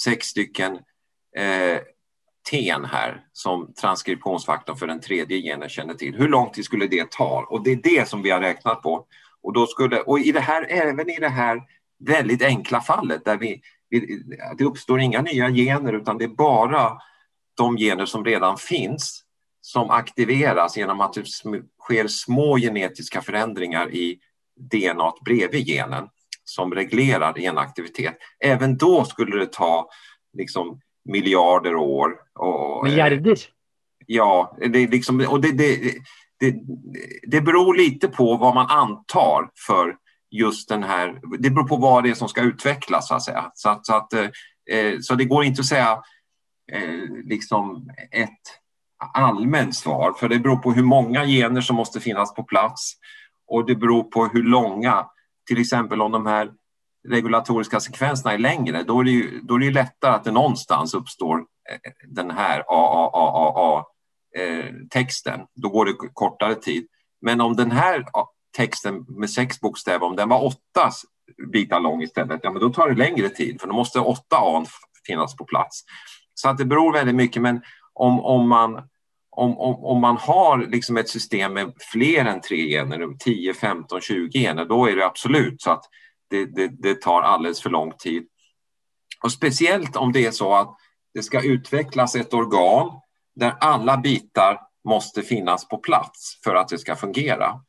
sex 0.04 0.26
stycken 0.26 0.74
eh, 1.36 1.80
ten 2.50 2.84
här 2.84 3.24
som 3.32 3.74
transkriptionsfaktorn 3.80 4.76
för 4.76 4.86
den 4.86 5.00
tredje 5.00 5.38
genen 5.38 5.68
känner 5.68 5.94
till. 5.94 6.14
Hur 6.14 6.28
lång 6.28 6.50
tid 6.50 6.64
skulle 6.64 6.86
det 6.86 7.10
ta? 7.10 7.46
Och 7.50 7.64
det 7.64 7.72
är 7.72 7.76
det 7.76 8.08
som 8.08 8.22
vi 8.22 8.30
har 8.30 8.40
räknat 8.40 8.82
på. 8.82 9.06
Och, 9.42 9.52
då 9.52 9.66
skulle, 9.66 10.00
och 10.00 10.18
i 10.18 10.32
det 10.32 10.40
här, 10.40 10.66
även 10.70 11.10
i 11.10 11.16
det 11.20 11.28
här 11.28 11.62
väldigt 11.98 12.42
enkla 12.42 12.80
fallet 12.80 13.24
där 13.24 13.36
vi, 13.36 13.60
vi, 13.88 14.22
det 14.58 14.64
uppstår 14.64 15.00
inga 15.00 15.22
nya 15.22 15.50
gener 15.50 15.92
utan 15.92 16.18
det 16.18 16.24
är 16.24 16.28
bara 16.28 16.98
de 17.56 17.76
gener 17.76 18.06
som 18.06 18.24
redan 18.24 18.56
finns 18.56 19.22
som 19.60 19.90
aktiveras 19.90 20.76
genom 20.76 21.00
att 21.00 21.12
det 21.12 21.26
sker 21.82 22.06
små 22.08 22.56
genetiska 22.56 23.22
förändringar 23.22 23.94
i 23.94 24.18
DNA 24.56 25.12
bredvid 25.24 25.66
genen 25.66 26.08
som 26.48 26.74
reglerar 26.74 27.34
genaktivitet. 27.34 28.16
Även 28.44 28.76
då 28.76 29.04
skulle 29.04 29.36
det 29.36 29.52
ta 29.52 29.88
liksom 30.38 30.80
miljarder 31.04 31.74
år. 31.74 32.10
Och, 32.38 32.84
Miljarder? 32.84 33.38
Ja, 34.06 34.56
det, 34.60 34.86
liksom, 34.86 35.26
och 35.28 35.40
det, 35.40 35.52
det, 35.52 35.94
det, 36.40 36.54
det 37.22 37.40
beror 37.40 37.74
lite 37.74 38.08
på 38.08 38.36
vad 38.36 38.54
man 38.54 38.66
antar 38.70 39.50
för 39.66 39.96
just 40.30 40.68
den 40.68 40.82
här, 40.82 41.20
det 41.38 41.50
beror 41.50 41.68
på 41.68 41.76
vad 41.76 42.04
det 42.04 42.10
är 42.10 42.14
som 42.14 42.28
ska 42.28 42.40
utvecklas 42.40 43.08
så 43.08 43.14
att 43.14 43.22
säga. 43.22 43.50
Så, 43.54 43.68
att, 43.68 43.86
så, 43.86 43.94
att, 43.94 44.12
eh, 44.12 44.98
så 45.00 45.14
det 45.14 45.24
går 45.24 45.44
inte 45.44 45.60
att 45.60 45.66
säga 45.66 46.02
eh, 46.72 47.24
liksom 47.24 47.90
ett 48.10 48.40
allmänt 49.14 49.74
svar, 49.74 50.12
för 50.12 50.28
det 50.28 50.38
beror 50.38 50.56
på 50.56 50.72
hur 50.72 50.82
många 50.82 51.26
gener 51.26 51.60
som 51.60 51.76
måste 51.76 52.00
finnas 52.00 52.34
på 52.34 52.42
plats 52.42 52.92
och 53.46 53.66
det 53.66 53.74
beror 53.74 54.02
på 54.02 54.26
hur 54.26 54.42
långa, 54.42 55.06
till 55.46 55.60
exempel 55.60 56.02
om 56.02 56.12
de 56.12 56.26
här 56.26 56.52
regulatoriska 57.08 57.80
sekvenserna 57.80 58.34
är 58.34 58.38
längre, 58.38 58.82
då 58.82 59.00
är 59.00 59.04
det 59.04 59.10
ju, 59.10 59.40
då 59.40 59.54
är 59.54 59.58
det 59.58 59.70
lättare 59.70 60.14
att 60.14 60.24
det 60.24 60.30
någonstans 60.30 60.94
uppstår 60.94 61.38
eh, 61.38 61.44
den 62.08 62.30
här 62.30 62.64
AAAA-texten. 62.68 65.40
Eh, 65.40 65.46
då 65.54 65.68
går 65.68 65.84
det 65.84 65.94
kortare 66.12 66.54
tid. 66.54 66.86
Men 67.20 67.40
om 67.40 67.56
den 67.56 67.70
här 67.70 68.04
texten 68.56 69.04
med 69.08 69.30
sex 69.30 69.60
bokstäver, 69.60 70.06
om 70.06 70.16
den 70.16 70.28
var 70.28 70.44
åtta 70.44 70.90
bitar 71.52 71.80
lång 71.80 72.02
istället, 72.02 72.40
ja 72.42 72.50
men 72.50 72.62
då 72.62 72.70
tar 72.70 72.88
det 72.88 72.94
längre 72.94 73.28
tid 73.28 73.60
för 73.60 73.68
då 73.68 73.74
måste 73.74 74.00
åtta 74.00 74.36
A 74.40 74.64
finnas 75.06 75.36
på 75.36 75.44
plats. 75.44 75.82
Så 76.34 76.48
att 76.48 76.58
det 76.58 76.64
beror 76.64 76.92
väldigt 76.92 77.14
mycket, 77.14 77.42
men 77.42 77.62
om, 77.92 78.20
om 78.20 78.48
man 78.48 78.88
om, 79.36 79.58
om, 79.58 79.84
om 79.84 80.00
man 80.00 80.16
har 80.16 80.58
liksom 80.58 80.96
ett 80.96 81.08
system 81.08 81.52
med 81.52 81.72
fler 81.92 82.24
än 82.24 82.40
tre 82.40 82.68
gener, 82.68 83.16
10, 83.18 83.54
15, 83.54 84.00
20 84.00 84.38
gener, 84.38 84.64
då 84.64 84.86
är 84.86 84.96
det 84.96 85.06
absolut 85.06 85.62
så 85.62 85.70
att 85.70 85.84
det, 86.30 86.44
det, 86.44 86.68
det 86.68 87.00
tar 87.00 87.22
alldeles 87.22 87.62
för 87.62 87.70
lång 87.70 87.92
tid. 87.92 88.26
Och 89.22 89.32
speciellt 89.32 89.96
om 89.96 90.12
det 90.12 90.26
är 90.26 90.30
så 90.30 90.54
att 90.54 90.76
det 91.14 91.22
ska 91.22 91.42
utvecklas 91.42 92.14
ett 92.14 92.34
organ 92.34 93.00
där 93.34 93.54
alla 93.60 93.96
bitar 93.96 94.60
måste 94.88 95.22
finnas 95.22 95.68
på 95.68 95.78
plats 95.78 96.40
för 96.44 96.54
att 96.54 96.68
det 96.68 96.78
ska 96.78 96.96
fungera. 96.96 97.60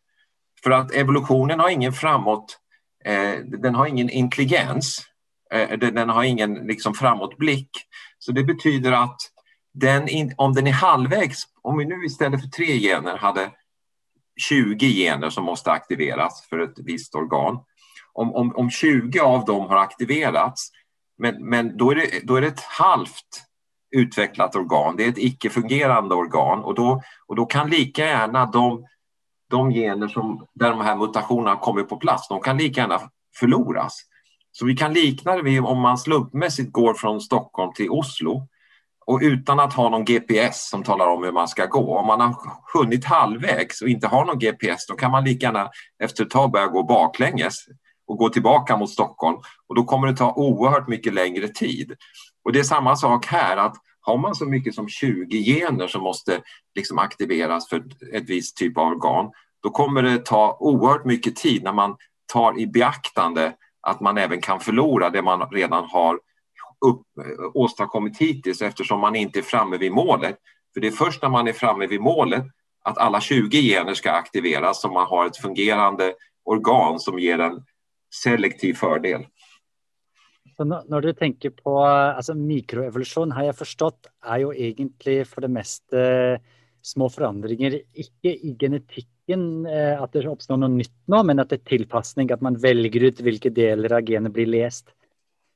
För 0.64 0.72
att 0.72 0.92
evolutionen 0.92 1.60
har 1.60 1.70
ingen 1.70 1.94
framåt, 1.94 2.58
eh, 3.06 3.36
den 3.40 3.76
har 3.76 3.86
ingen 3.88 4.10
intelligens, 4.10 5.06
eh, 5.54 5.78
den 5.78 6.10
har 6.10 6.24
ingen 6.24 6.54
liksom 6.54 6.94
framåtblick. 6.94 7.70
Så 8.20 8.32
det 8.32 8.44
betyder 8.44 8.92
att 8.92 9.18
den 9.74 10.08
in, 10.08 10.34
om 10.38 10.54
den 10.54 10.68
är 10.68 10.72
halvvägs, 10.72 11.44
om 11.68 11.78
vi 11.78 11.86
nu 11.86 12.06
istället 12.06 12.42
för 12.42 12.48
tre 12.48 12.80
gener 12.80 13.18
hade 13.18 13.52
20 14.50 14.94
gener 14.94 15.30
som 15.30 15.44
måste 15.44 15.72
aktiveras 15.72 16.48
för 16.50 16.60
ett 16.60 16.74
visst 16.78 17.16
organ. 17.16 17.60
Om, 18.14 18.36
om, 18.36 18.56
om 18.56 18.70
20 18.70 19.20
av 19.20 19.46
dem 19.46 19.68
har 19.68 19.78
aktiverats, 19.78 20.70
men, 21.18 21.50
men 21.50 21.78
då, 21.78 21.92
är 21.92 21.96
det, 21.96 22.10
då 22.24 22.36
är 22.36 22.42
det 22.42 22.48
ett 22.48 22.60
halvt 22.60 23.44
utvecklat 23.92 24.56
organ, 24.56 24.96
det 24.98 25.06
är 25.06 25.10
ett 25.10 25.18
icke-fungerande 25.18 26.16
organ 26.16 26.64
och 26.64 26.76
då, 26.76 27.02
och 27.28 27.36
då 27.36 27.46
kan 27.46 27.70
lika 27.70 28.06
gärna 28.06 28.46
de, 28.46 28.86
de 29.50 29.72
gener 29.72 30.08
som, 30.08 30.48
där 30.54 30.70
de 30.70 30.82
här 30.82 30.96
mutationerna 30.96 31.56
kommer 31.56 31.84
på 31.84 31.98
plats, 31.98 32.28
de 32.28 32.42
kan 32.42 32.58
lika 32.58 32.82
gärna 32.82 33.00
förloras. 33.40 33.94
Så 34.52 34.66
vi 34.66 34.78
kan 34.78 34.94
likna 34.94 35.36
det 35.36 35.42
vid 35.42 35.62
om 35.62 35.82
man 35.82 35.98
slumpmässigt 35.98 36.72
går 36.72 36.94
från 36.94 37.22
Stockholm 37.22 37.74
till 37.74 37.90
Oslo 37.90 38.48
och 39.08 39.20
utan 39.22 39.60
att 39.60 39.74
ha 39.74 39.90
någon 39.90 40.06
GPS 40.06 40.70
som 40.70 40.84
talar 40.84 41.08
om 41.08 41.24
hur 41.24 41.32
man 41.32 41.48
ska 41.48 41.66
gå. 41.66 41.98
Om 41.98 42.08
man 42.08 42.22
har 42.22 42.36
hunnit 42.74 43.06
halvvägs 43.06 43.82
och 43.82 43.90
inte 43.90 44.08
har 44.08 44.26
någon 44.26 44.40
GPS 44.40 44.88
då 44.88 44.96
kan 44.96 45.12
man 45.12 45.24
lika 45.24 45.46
gärna 45.46 45.70
efter 46.04 46.24
ett 46.24 46.30
tag 46.30 46.52
börja 46.52 46.68
gå 46.68 46.84
baklänges 46.84 47.66
och 48.08 48.18
gå 48.18 48.30
tillbaka 48.30 48.78
mot 48.78 48.90
Stockholm 48.90 49.38
och 49.68 49.76
då 49.76 49.84
kommer 49.84 50.08
det 50.08 50.18
ta 50.18 50.34
oerhört 50.34 50.88
mycket 50.88 51.14
längre 51.14 51.48
tid. 51.48 51.96
Och 52.46 52.54
det 52.54 52.60
är 52.60 52.64
samma 52.64 52.96
sak 52.96 53.26
här 53.26 53.58
att 53.58 53.76
har 54.02 54.18
man 54.18 54.36
så 54.36 54.46
mycket 54.46 54.76
som 54.76 54.88
20 54.90 55.44
gener 55.44 55.88
som 55.88 56.04
måste 56.04 56.42
liksom 56.76 57.00
aktiveras 57.00 57.70
för 57.70 57.84
ett 58.14 58.30
visst 58.30 58.58
typ 58.58 58.78
av 58.78 58.88
organ 58.88 59.32
då 59.64 59.70
kommer 59.70 60.04
det 60.04 60.26
ta 60.26 60.58
oerhört 60.60 61.06
mycket 61.06 61.36
tid 61.36 61.64
när 61.64 61.74
man 61.74 61.96
tar 62.34 62.60
i 62.60 62.68
beaktande 62.68 63.54
att 63.82 64.00
man 64.00 64.18
även 64.18 64.42
kan 64.42 64.60
förlora 64.60 65.10
det 65.10 65.22
man 65.22 65.50
redan 65.52 65.84
har 65.84 66.20
upp, 66.86 67.02
åstadkommit 67.54 68.18
hittills 68.18 68.62
eftersom 68.62 69.00
man 69.00 69.16
inte 69.16 69.40
är 69.40 69.44
framme 69.44 69.78
vid 69.78 69.92
målet. 69.92 70.38
För 70.74 70.82
det 70.82 70.88
är 70.88 70.92
först 70.92 71.22
när 71.22 71.30
man 71.30 71.48
är 71.48 71.54
framme 71.54 71.88
vid 71.88 72.02
målet 72.02 72.44
att 72.84 72.98
alla 72.98 73.22
20 73.22 73.62
gener 73.62 73.94
ska 73.94 74.12
aktiveras 74.12 74.82
som 74.82 74.94
man 74.94 75.08
har 75.08 75.26
ett 75.26 75.38
fungerande 75.38 76.14
organ 76.44 77.00
som 77.00 77.20
ger 77.20 77.40
en 77.40 77.64
selektiv 78.24 78.74
fördel. 78.74 79.26
Så 80.58 80.64
när 80.64 81.02
du 81.02 81.14
tänker 81.14 81.50
på 81.50 81.86
alltså 81.86 82.34
mikroevolution 82.34 83.32
har 83.32 83.44
jag 83.44 83.58
förstått 83.58 84.08
är 84.26 84.38
ju 84.38 84.54
egentligen 84.56 85.26
för 85.26 85.42
det 85.42 85.48
mesta 85.48 86.32
eh, 86.34 86.40
små 86.82 87.10
förändringar, 87.10 87.82
inte 87.94 88.28
i 88.28 88.58
genetiken, 88.60 89.66
eh, 89.66 90.02
att 90.02 90.14
det 90.14 90.28
uppstår 90.28 90.58
något 90.58 90.72
nytt 90.72 90.94
nu, 91.06 91.24
men 91.24 91.40
att 91.40 91.50
det 91.50 91.56
är 91.56 91.70
tillpassning, 91.70 92.32
att 92.32 92.42
man 92.42 92.58
väljer 92.58 93.04
ut 93.04 93.20
vilka 93.20 93.50
delar 93.50 93.94
av 93.94 94.02
genen 94.02 94.32
blir 94.32 94.46
läst. 94.46 94.90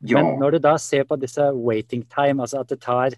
Ja. 0.03 0.23
Men 0.23 0.39
när 0.39 0.51
du 0.51 0.59
då 0.59 0.77
ser 0.77 1.03
på 1.03 1.15
dessa 1.15 1.53
waiting 1.53 2.01
time, 2.01 2.41
alltså 2.41 2.57
att 2.57 2.69
det 2.69 2.81
tar 2.81 3.13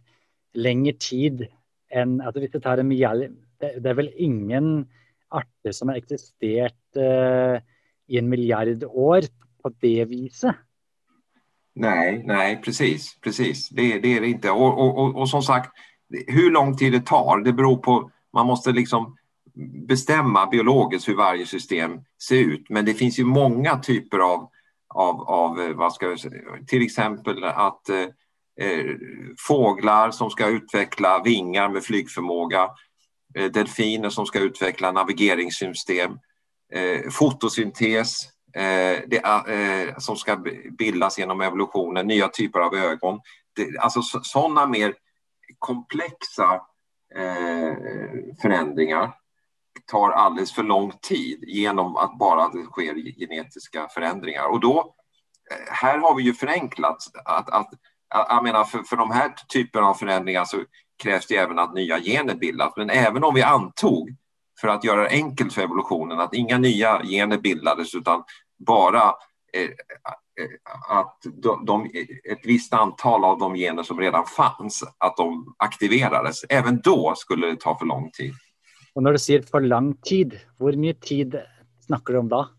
längre 0.53 0.93
tid 0.93 1.47
än 1.89 2.21
att 2.21 2.33
det 2.33 2.59
tar 2.59 2.77
en 2.77 2.87
miljard, 2.87 3.17
det, 3.59 3.79
det 3.79 3.89
är 3.89 3.93
väl 3.93 4.11
ingen 4.15 4.87
arter 5.29 5.71
som 5.71 5.89
har 5.89 5.95
existerat 5.95 6.73
uh, 6.97 7.61
i 8.07 8.17
en 8.17 8.29
miljard 8.29 8.83
år 8.83 9.21
på 9.63 9.71
det 9.79 10.05
viset? 10.05 10.55
Nej, 11.75 12.23
nej, 12.25 12.61
precis, 12.61 13.17
precis. 13.21 13.69
Det, 13.69 13.99
det 13.99 14.17
är 14.17 14.21
det 14.21 14.27
inte. 14.27 14.51
Och, 14.51 14.79
och, 14.79 14.97
och, 14.97 15.15
och, 15.15 15.29
som 15.29 15.41
sagt, 15.41 15.71
hur 16.27 16.51
lång 16.51 16.77
tid 16.77 16.91
det 16.93 17.05
tar, 17.05 17.39
det 17.39 17.53
beror 17.53 17.77
på, 17.77 18.11
man 18.33 18.47
måste 18.47 18.71
liksom 18.71 19.17
bestämma 19.87 20.45
biologiskt 20.45 21.09
hur 21.09 21.15
varje 21.15 21.45
system 21.45 22.01
ser 22.27 22.39
ut. 22.39 22.69
Men 22.69 22.85
det 22.85 22.93
finns 22.93 23.19
ju 23.19 23.23
många 23.23 23.79
typer 23.79 24.19
av 24.19 24.49
av, 24.93 25.21
av 25.21 25.61
eh, 25.61 25.69
vad 25.69 25.93
ska 25.93 26.05
jag 26.05 26.19
säga, 26.19 26.41
till 26.67 26.81
exempel 26.81 27.43
att 27.43 27.89
eh, 27.89 28.07
eh, 28.67 28.95
fåglar 29.47 30.11
som 30.11 30.29
ska 30.29 30.47
utveckla 30.47 31.21
vingar 31.23 31.69
med 31.69 31.83
flygförmåga, 31.83 32.69
eh, 33.35 33.51
delfiner 33.51 34.09
som 34.09 34.25
ska 34.25 34.39
utveckla 34.39 34.91
navigeringssystem, 34.91 36.11
eh, 36.73 37.09
fotosyntes 37.11 38.25
eh, 38.55 39.01
det, 39.07 39.25
eh, 39.47 39.97
som 39.97 40.15
ska 40.15 40.37
bildas 40.77 41.19
genom 41.19 41.41
evolutionen, 41.41 42.07
nya 42.07 42.27
typer 42.27 42.59
av 42.59 42.75
ögon. 42.75 43.19
Det, 43.55 43.77
alltså 43.79 44.01
sådana 44.01 44.65
mer 44.65 44.93
komplexa 45.59 46.61
förändringar 48.41 49.11
tar 49.91 50.11
alldeles 50.11 50.53
för 50.53 50.63
lång 50.63 50.91
tid 51.01 51.43
genom 51.47 51.95
att 51.97 52.17
bara 52.17 52.49
det 52.49 52.63
sker 52.63 53.19
genetiska 53.19 53.87
förändringar. 53.87 54.47
Och 54.47 54.59
då, 54.59 54.95
eh, 55.51 55.73
här 55.73 55.97
har 55.97 56.15
vi 56.15 56.23
ju 56.23 56.33
förenklat. 56.33 56.97
Att, 57.25 57.49
att, 57.49 57.69
jag 58.09 58.43
menar, 58.43 58.63
för, 58.63 58.83
för 58.83 58.95
de 58.95 59.11
här 59.11 59.33
typerna 59.47 59.87
av 59.87 59.93
förändringar 59.93 60.45
så 60.45 60.57
krävs 61.03 61.27
det 61.27 61.37
även 61.37 61.59
att 61.59 61.73
nya 61.73 61.99
gener 61.99 62.35
bildas. 62.35 62.73
Men 62.77 62.89
även 62.89 63.23
om 63.23 63.33
vi 63.33 63.41
antog, 63.41 64.15
för 64.61 64.67
att 64.67 64.83
göra 64.83 65.01
det 65.01 65.09
enkelt 65.09 65.53
för 65.53 65.61
evolutionen, 65.61 66.19
att 66.19 66.33
inga 66.33 66.57
nya 66.57 67.03
gener 67.03 67.37
bildades 67.37 67.95
utan 67.95 68.23
bara 68.65 69.03
eh, 69.53 69.63
eh 69.63 70.49
att 70.89 71.17
de, 71.43 71.65
de, 71.65 71.91
ett 72.23 72.39
visst 72.43 72.73
antal 72.73 73.23
av 73.23 73.39
de 73.39 73.55
gener 73.55 73.83
som 73.83 73.99
redan 73.99 74.25
fanns, 74.25 74.83
att 74.97 75.17
de 75.17 75.55
aktiverades. 75.57 76.43
Även 76.49 76.81
då 76.81 77.13
skulle 77.15 77.47
det 77.47 77.59
ta 77.59 77.77
för 77.77 77.85
lång 77.85 78.11
tid. 78.11 78.33
Och 78.95 79.03
när 79.03 79.11
du 79.11 79.19
säger 79.19 79.41
för 79.41 79.61
lång 79.61 79.93
tid, 79.93 80.39
hur 80.59 80.73
mycket 80.73 81.01
tid 81.03 81.39
snackar 81.85 82.13
du 82.13 82.19
om 82.19 82.29
då? 82.29 82.49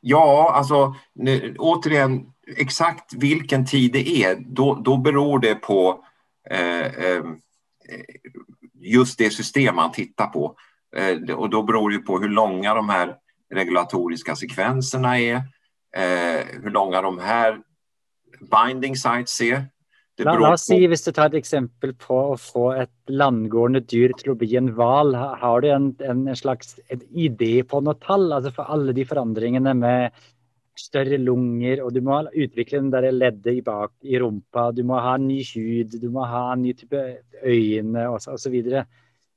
Ja, 0.00 0.52
alltså 0.54 0.94
nu, 1.14 1.56
återigen, 1.58 2.32
exakt 2.56 3.14
vilken 3.14 3.66
tid 3.66 3.92
det 3.92 4.08
är, 4.08 4.36
då, 4.46 4.74
då 4.74 4.96
beror 4.96 5.38
det 5.38 5.54
på 5.54 6.04
eh, 6.50 6.86
eh, 6.86 7.24
just 8.74 9.18
det 9.18 9.30
system 9.30 9.76
man 9.76 9.92
tittar 9.92 10.26
på. 10.26 10.56
Eh, 10.96 11.34
och 11.34 11.50
då 11.50 11.62
beror 11.62 11.90
det 11.90 11.98
på 11.98 12.18
hur 12.18 12.28
långa 12.28 12.74
de 12.74 12.88
här 12.88 13.16
regulatoriska 13.54 14.36
sekvenserna 14.36 15.18
är, 15.18 15.34
eh, 15.96 16.46
hur 16.62 16.70
långa 16.70 17.02
de 17.02 17.18
här 17.18 17.60
binding 18.40 18.96
sites 18.96 19.40
är. 19.40 19.66
La, 20.20 20.34
la, 20.36 20.52
oss 20.52 20.66
si, 20.68 20.76
hvis 20.86 21.06
du 21.06 21.10
tar 21.16 21.30
et 21.30 21.38
eksempel 21.40 21.94
på 21.96 22.16
å 22.34 22.36
få 22.36 22.66
et 22.82 22.92
landgående 23.08 23.80
dyr 23.88 24.12
til 24.18 24.34
å 24.34 24.36
bli 24.36 24.50
en 24.58 24.68
hval, 24.76 25.14
har 25.16 25.64
du 25.64 25.70
en, 25.72 25.86
en, 26.04 26.26
slags 26.36 26.76
en 26.92 27.00
idé 27.16 27.62
på 27.64 27.80
noe 27.80 27.96
tall? 28.02 28.28
Altså 28.28 28.52
for 28.52 28.68
alle 28.68 28.92
de 28.96 29.06
forandringene 29.08 29.72
med 29.78 30.18
større 30.78 31.16
lunger, 31.20 31.80
og 31.84 31.94
du 31.96 32.02
må 32.04 32.20
utvikle 32.28 32.82
den 32.82 32.92
der 32.92 33.08
leddet 33.12 33.60
i 33.60 33.64
bak 33.64 33.92
i 34.04 34.20
rumpa, 34.20 34.70
du 34.76 34.82
må 34.88 35.00
ha 35.00 35.16
ny 35.20 35.40
hud, 35.54 35.96
du 36.00 36.08
må 36.12 36.28
ha 36.28 36.50
en 36.52 36.64
ny 36.66 36.76
type 36.76 37.00
øyne 37.40 38.06
osv. 38.12 38.58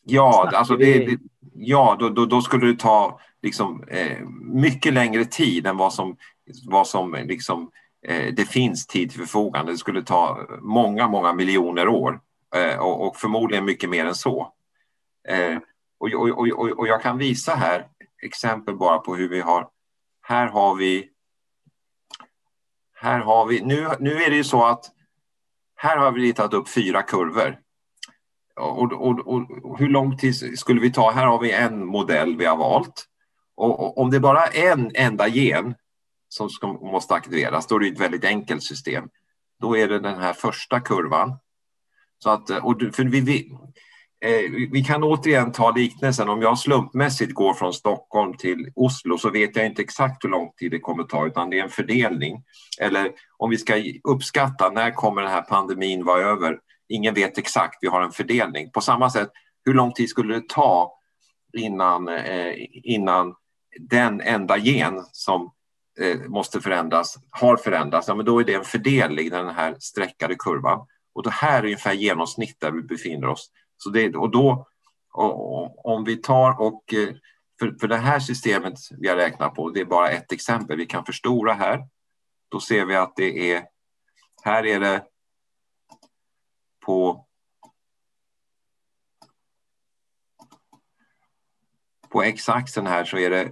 Ja, 0.05 0.27
alltså 0.53 0.77
det, 0.77 0.93
det, 1.07 1.17
ja 1.55 1.97
då, 1.99 2.09
då, 2.09 2.25
då, 2.25 2.41
skulle 2.41 2.67
det 2.67 2.79
ta 2.79 3.19
liksom, 3.43 3.83
eh, 3.87 4.19
mycket 4.41 4.93
längre 4.93 5.25
tid 5.25 5.67
än 5.67 5.77
vad 5.77 5.93
som, 5.93 6.17
vad 6.67 6.87
som 6.87 7.15
liksom, 7.27 7.71
Eh, 8.07 8.33
det 8.33 8.45
finns 8.45 8.87
tid 8.87 9.09
till 9.09 9.19
förfogande. 9.19 9.71
Det 9.71 9.77
skulle 9.77 10.03
ta 10.03 10.47
många, 10.61 11.07
många 11.07 11.33
miljoner 11.33 11.87
år 11.87 12.19
eh, 12.55 12.79
och, 12.79 13.17
förmodligen 13.17 13.65
mycket 13.65 13.89
mer 13.89 14.05
än 14.05 14.15
så. 14.15 14.53
Eh, 15.27 15.57
och, 15.99 16.13
och, 16.13 16.29
och, 16.29 16.79
och 16.79 16.87
jag 16.87 17.01
kan 17.01 17.17
visa 17.17 17.55
här 17.55 17.87
exempel 18.23 18.75
bara 18.75 18.97
på 18.97 19.15
hur 19.15 19.29
vi 19.29 19.41
har, 19.41 19.67
här 20.21 20.47
har 20.47 20.75
vi, 20.75 21.09
här 22.93 23.19
har 23.19 23.45
vi, 23.45 23.61
nu, 23.61 23.87
nu 23.99 24.23
är 24.23 24.29
det 24.29 24.35
ju 24.35 24.43
så 24.43 24.65
att 24.65 24.85
här 25.75 25.97
har 25.97 26.11
vi 26.11 26.21
ritat 26.21 26.53
upp 26.53 26.69
fyra 26.69 27.01
kurvor. 27.01 27.59
Och, 28.55 28.93
och, 28.93 29.27
och, 29.27 29.79
hur 29.79 29.89
lång 29.89 30.17
tid 30.17 30.59
skulle 30.59 30.81
vi 30.81 30.91
ta? 30.91 31.11
Här 31.11 31.25
har 31.25 31.39
vi 31.39 31.51
en 31.51 31.85
modell 31.85 32.37
vi 32.37 32.45
har 32.45 32.57
valt. 32.57 33.05
Och, 33.55 33.97
om 33.97 34.11
det 34.11 34.19
bara 34.19 34.45
är 34.45 34.71
en 34.71 34.91
enda 34.95 35.27
gen 35.27 35.75
som 36.35 36.49
ska, 36.49 36.67
måste 36.67 37.13
aktiveras, 37.13 37.67
då 37.67 37.75
är 37.75 37.79
det 37.79 37.87
ett 37.87 37.99
väldigt 37.99 38.25
enkelt 38.25 38.63
system. 38.63 39.09
Då 39.61 39.77
är 39.77 39.87
det 39.87 39.99
den 39.99 40.21
här 40.21 40.33
första 40.33 40.79
kurvan. 40.79 41.37
Så 42.23 42.29
att, 42.29 42.49
eh, 42.49 42.65
och 42.65 42.81
för 42.93 43.03
vi, 43.03 43.19
vi, 43.21 43.51
eh, 44.25 44.69
vi 44.71 44.83
kan 44.83 45.03
återigen 45.03 45.51
ta 45.51 45.71
liknelsen. 45.71 46.29
Om 46.29 46.41
jag 46.41 46.59
slumpmässigt 46.59 47.33
går 47.33 47.53
från 47.53 47.73
Stockholm 47.73 48.37
till 48.37 48.71
Oslo 48.75 49.17
så 49.17 49.29
vet 49.29 49.55
jag 49.55 49.65
inte 49.65 49.81
exakt 49.81 50.23
hur 50.23 50.29
lång 50.29 50.51
tid 50.57 50.71
det 50.71 50.79
kommer 50.79 51.03
ta 51.03 51.27
utan 51.27 51.49
det 51.49 51.59
är 51.59 51.63
en 51.63 51.69
fördelning. 51.69 52.43
Eller 52.79 53.11
om 53.37 53.49
vi 53.49 53.57
ska 53.57 53.83
uppskatta 54.03 54.69
när 54.69 54.91
kommer 54.91 55.21
den 55.21 55.31
här 55.31 55.41
pandemin 55.41 56.05
vara 56.05 56.21
över? 56.21 56.59
Ingen 56.89 57.13
vet 57.13 57.37
exakt, 57.37 57.77
vi 57.81 57.87
har 57.87 58.01
en 58.01 58.11
fördelning. 58.11 58.71
På 58.71 58.81
samma 58.81 59.09
sätt, 59.09 59.29
hur 59.65 59.73
lång 59.73 59.93
tid 59.93 60.09
skulle 60.09 60.35
det 60.35 60.49
ta 60.49 60.99
innan, 61.57 62.07
eh, 62.07 62.53
innan 62.83 63.35
den 63.79 64.21
enda 64.21 64.57
gen 64.57 65.03
som 65.11 65.51
Eh, 65.99 66.19
måste 66.19 66.61
förändras 66.61 67.17
har 67.29 67.57
förändrats, 67.57 68.07
ja, 68.07 68.15
men 68.15 68.25
då 68.25 68.39
är 68.39 68.43
det 68.43 68.53
en 68.53 68.63
fördelning, 68.63 69.29
den 69.29 69.49
här 69.49 69.75
streckade 69.79 70.35
kurvan. 70.35 70.87
Och 71.13 71.23
det 71.23 71.29
här 71.29 71.59
är 71.59 71.63
ungefär 71.63 71.93
genomsnitt 71.93 72.59
där 72.59 72.71
vi 72.71 72.81
befinner 72.81 73.27
oss. 73.27 73.51
Så 73.77 73.89
det, 73.89 74.15
och 74.15 74.31
då, 74.31 74.67
och, 75.13 75.85
om 75.85 76.03
vi 76.03 76.17
tar 76.17 76.61
och 76.61 76.93
eh, 76.93 77.15
för, 77.59 77.75
för 77.79 77.87
det 77.87 77.97
här 77.97 78.19
systemet 78.19 78.73
vi 78.99 79.07
har 79.07 79.15
räknat 79.15 79.55
på, 79.55 79.69
det 79.69 79.79
är 79.79 79.85
bara 79.85 80.09
ett 80.09 80.31
exempel. 80.31 80.77
Vi 80.77 80.85
kan 80.85 81.05
förstora 81.05 81.53
här. 81.53 81.87
Då 82.49 82.59
ser 82.59 82.85
vi 82.85 82.95
att 82.95 83.15
det 83.15 83.51
är, 83.53 83.63
här 84.43 84.65
är 84.65 84.79
det 84.79 85.03
på 86.85 87.25
på 92.09 92.23
x-axeln 92.23 92.87
här 92.87 93.05
så 93.05 93.17
är 93.17 93.29
det 93.29 93.51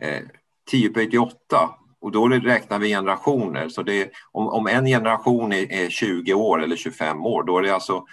eh, 0.00 0.22
10 0.70 0.88
på 0.88 1.00
88 1.00 1.70
och 2.00 2.12
då 2.12 2.28
räknar 2.28 2.78
vi 2.78 2.88
generationer. 2.88 3.68
Så 3.68 3.82
det, 3.82 4.10
om, 4.32 4.48
om 4.48 4.66
en 4.66 4.86
generation 4.86 5.52
är, 5.52 5.72
är 5.72 5.88
20 5.88 6.34
år 6.34 6.62
eller 6.62 6.76
25 6.76 7.26
år, 7.26 7.42
då 7.42 7.58
är 7.58 7.62
det 7.62 7.74
alltså 7.74 8.04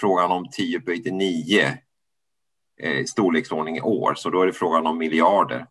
frågan 0.00 0.30
om 0.30 0.48
10 0.52 0.80
på 0.80 0.92
89 0.92 1.62
eh, 2.82 3.04
storleksordning 3.04 3.76
i 3.76 3.80
år, 3.80 4.14
så 4.14 4.30
då 4.30 4.42
är 4.42 4.46
det 4.46 4.52
frågan 4.52 4.86
om 4.86 4.98
miljarder. 4.98 5.66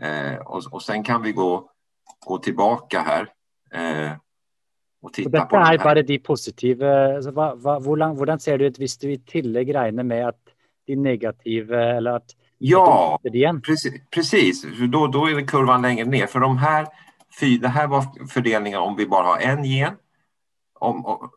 Eh, 0.00 0.38
och, 0.38 0.62
och 0.70 0.82
sen 0.82 1.04
kan 1.04 1.22
vi 1.22 1.32
gå, 1.32 1.70
gå 2.26 2.38
tillbaka 2.38 3.00
här 3.00 3.32
eh, 3.74 4.12
och 5.02 5.12
titta 5.12 5.30
dette 5.30 5.46
på 5.46 5.56
det 5.56 5.74
er 5.74 5.78
bare 5.78 6.02
de 6.02 6.18
positive 6.18 6.88
altså, 7.16 7.30
hva, 7.30 7.52
hva, 7.54 7.78
hvordan, 7.78 8.16
hvordan, 8.16 8.40
ser 8.42 8.58
det 8.58 8.72
ut 8.72 8.78
hvis 8.82 8.98
du 8.98 9.12
i 9.12 9.20
tillegg 9.22 9.70
regner 9.74 10.04
med 10.04 10.28
at 10.28 10.54
de 10.86 10.96
negativa 10.96 11.82
eller 11.96 12.18
att 12.18 12.34
Ja, 12.58 13.20
precis. 13.62 13.92
precis. 14.10 14.64
Då, 14.92 15.06
då 15.06 15.26
är 15.26 15.46
kurvan 15.46 15.82
längre 15.82 16.04
ner. 16.04 16.26
För 16.26 16.40
de 16.40 16.58
här, 16.58 16.86
det 17.60 17.68
här 17.68 17.86
var 17.86 18.26
fördelningen 18.28 18.80
om 18.80 18.96
vi 18.96 19.06
bara 19.06 19.26
har 19.26 19.38
en 19.38 19.64
gen. 19.64 19.94
Om, 20.80 21.06
om, 21.06 21.30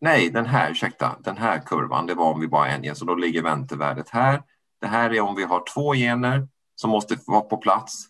nej, 0.00 0.30
den 0.30 0.46
här, 0.46 0.70
ursäkta, 0.70 1.16
den 1.24 1.36
här 1.36 1.58
kurvan, 1.58 2.06
det 2.06 2.14
var 2.14 2.32
om 2.32 2.40
vi 2.40 2.48
bara 2.48 2.62
har 2.62 2.68
en 2.68 2.84
gen, 2.84 2.96
så 2.96 3.04
då 3.04 3.14
ligger 3.14 3.42
väntevärdet 3.42 4.10
här. 4.10 4.42
Det 4.80 4.86
här 4.86 5.14
är 5.14 5.20
om 5.20 5.34
vi 5.34 5.44
har 5.44 5.62
två 5.74 5.94
gener 5.94 6.48
som 6.74 6.90
måste 6.90 7.18
vara 7.26 7.40
på 7.40 7.56
plats. 7.56 8.06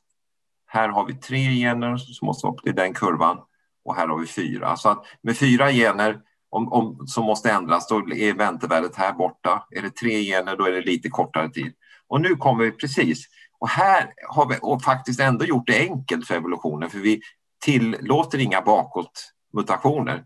Här 0.66 0.88
har 0.88 1.04
vi 1.04 1.14
tre 1.14 1.38
gener 1.38 1.96
som 1.96 2.26
måste 2.26 2.46
vara 2.46 2.54
på 2.54 2.70
den 2.70 2.94
kurvan 2.94 3.38
och 3.84 3.94
här 3.94 4.08
har 4.08 4.18
vi 4.18 4.26
fyra. 4.26 4.76
Så 4.76 4.88
att 4.88 5.04
med 5.22 5.36
fyra 5.36 5.70
gener 5.70 6.20
om, 6.50 6.72
om, 6.72 7.06
som 7.06 7.24
måste 7.24 7.50
ändras, 7.50 7.88
då 7.88 7.96
är 7.96 8.34
väntevärdet 8.34 8.96
här 8.96 9.12
borta. 9.12 9.66
Är 9.70 9.82
det 9.82 9.90
tre 9.90 10.22
gener, 10.22 10.56
då 10.56 10.64
är 10.64 10.72
det 10.72 10.80
lite 10.80 11.08
kortare 11.08 11.50
tid. 11.50 11.72
Och 12.08 12.20
nu 12.20 12.36
kommer 12.36 12.64
vi 12.64 12.72
precis, 12.72 13.26
och 13.58 13.68
här 13.68 14.12
har 14.28 14.48
vi 14.48 14.58
och 14.62 14.82
faktiskt 14.82 15.20
ändå 15.20 15.44
gjort 15.44 15.66
det 15.66 15.78
enkelt 15.78 16.26
för 16.26 16.34
evolutionen, 16.34 16.90
för 16.90 16.98
vi 16.98 17.20
tillåter 17.64 18.38
inga 18.38 18.60
bakåtmutationer. 18.62 20.24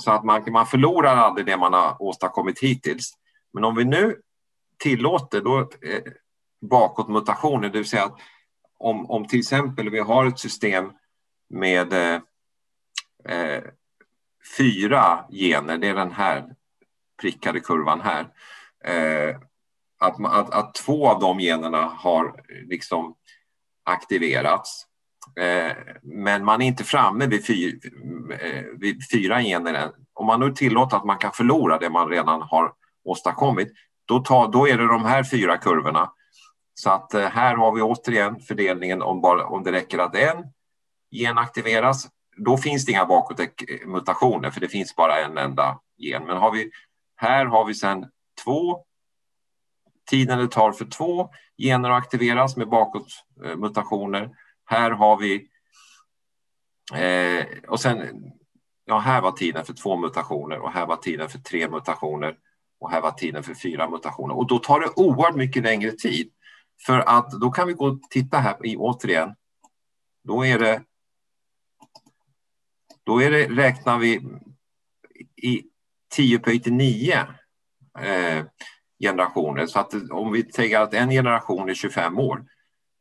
Så 0.00 0.10
att 0.10 0.24
man, 0.24 0.52
man 0.52 0.66
förlorar 0.66 1.16
aldrig 1.16 1.46
det 1.46 1.56
man 1.56 1.72
har 1.72 2.02
åstadkommit 2.02 2.58
hittills. 2.58 3.12
Men 3.52 3.64
om 3.64 3.74
vi 3.74 3.84
nu 3.84 4.16
tillåter 4.78 5.40
då, 5.40 5.58
eh, 5.60 6.12
bakåtmutationer, 6.60 7.68
det 7.68 7.78
vill 7.78 7.88
säga 7.88 8.04
att 8.04 8.18
om, 8.78 9.10
om 9.10 9.28
till 9.28 9.38
exempel 9.38 9.90
vi 9.90 9.98
har 9.98 10.26
ett 10.26 10.38
system 10.38 10.92
med 11.50 11.92
eh, 11.92 12.20
eh, 13.24 13.62
fyra 14.58 15.24
gener, 15.30 15.78
det 15.78 15.88
är 15.88 15.94
den 15.94 16.12
här 16.12 16.54
prickade 17.20 17.60
kurvan 17.60 18.00
här, 18.00 18.28
eh, 18.84 19.36
att, 20.02 20.24
att, 20.24 20.54
att, 20.54 20.74
två 20.74 21.08
av 21.08 21.20
de 21.20 21.40
generna 21.40 21.84
har 21.98 22.34
liksom 22.68 23.14
aktiverats. 23.84 24.86
Eh, 25.40 25.76
men 26.02 26.44
man 26.44 26.62
är 26.62 26.66
inte 26.66 26.84
framme 26.84 27.26
vid, 27.26 27.46
fyr, 27.46 27.80
eh, 28.40 28.64
vid 28.78 28.98
fyra 29.12 29.42
gener 29.42 29.74
än. 29.74 29.90
Om 30.14 30.26
man 30.26 30.40
nu 30.40 30.52
tillåter 30.52 30.96
att 30.96 31.04
man 31.04 31.18
kan 31.18 31.32
förlora 31.32 31.78
det 31.78 31.90
man 31.90 32.08
redan 32.08 32.42
har 32.42 32.72
åstadkommit, 33.04 33.72
då, 34.04 34.18
tar, 34.18 34.48
då 34.48 34.68
är 34.68 34.78
det 34.78 34.86
de 34.86 35.04
här 35.04 35.24
fyra 35.24 35.56
kurvorna. 35.58 36.12
Så 36.74 36.90
att 36.90 37.14
eh, 37.14 37.28
här 37.28 37.56
har 37.56 37.72
vi 37.72 37.82
återigen 37.82 38.40
fördelningen 38.40 39.02
om, 39.02 39.20
bara, 39.20 39.46
om 39.46 39.62
det 39.62 39.72
räcker 39.72 39.98
att 39.98 40.16
en 40.16 40.44
gen 41.10 41.38
aktiveras 41.38 42.08
då 42.36 42.56
finns 42.56 42.84
det 42.84 42.92
inga 42.92 43.06
bakåtmutationer 43.06 44.50
för 44.50 44.60
det 44.60 44.68
finns 44.68 44.96
bara 44.96 45.20
en 45.20 45.38
enda 45.38 45.78
gen. 45.98 46.24
Men 46.24 46.36
har 46.36 46.50
vi, 46.50 46.70
här 47.16 47.46
har 47.46 47.64
vi 47.64 47.74
sedan 47.74 48.06
två, 48.44 48.84
tiden 50.10 50.38
det 50.38 50.48
tar 50.48 50.72
för 50.72 50.84
två 50.84 51.30
gener 51.58 51.90
att 51.90 51.98
aktiveras 51.98 52.56
med 52.56 52.68
bakåtmutationer. 52.68 54.30
Här 54.64 54.90
har 54.90 55.16
vi, 55.16 55.48
eh, 56.94 57.46
och 57.68 57.80
sen, 57.80 58.24
ja 58.84 58.98
här 58.98 59.20
var 59.20 59.32
tiden 59.32 59.64
för 59.64 59.72
två 59.72 59.96
mutationer 59.96 60.58
och 60.58 60.72
här 60.72 60.86
var 60.86 60.96
tiden 60.96 61.28
för 61.28 61.38
tre 61.38 61.68
mutationer 61.68 62.36
och 62.80 62.90
här 62.90 63.00
var 63.00 63.10
tiden 63.10 63.42
för 63.42 63.54
fyra 63.54 63.90
mutationer. 63.90 64.36
Och 64.36 64.46
då 64.46 64.58
tar 64.58 64.80
det 64.80 64.88
oerhört 64.96 65.36
mycket 65.36 65.62
längre 65.62 65.92
tid. 65.92 66.32
För 66.86 66.98
att 66.98 67.30
då 67.30 67.50
kan 67.50 67.66
vi 67.68 67.72
gå 67.72 67.86
och 67.86 68.02
titta 68.10 68.38
här 68.38 68.66
i, 68.66 68.76
återigen. 68.76 69.34
Då 70.24 70.46
är 70.46 70.58
det 70.58 70.82
då 73.04 73.22
är 73.22 73.30
det, 73.30 73.48
räknar 73.48 73.98
vi 73.98 74.20
i 75.36 75.62
10 76.14 76.38
på 76.38 76.50
9 76.66 77.18
eh, 77.98 78.44
generationer. 79.02 79.66
Så 79.66 79.78
att 79.78 79.94
om 80.10 80.32
vi 80.32 80.42
tänker 80.42 80.80
att 80.80 80.94
en 80.94 81.10
generation 81.10 81.68
är 81.68 81.74
25 81.74 82.18
år, 82.18 82.44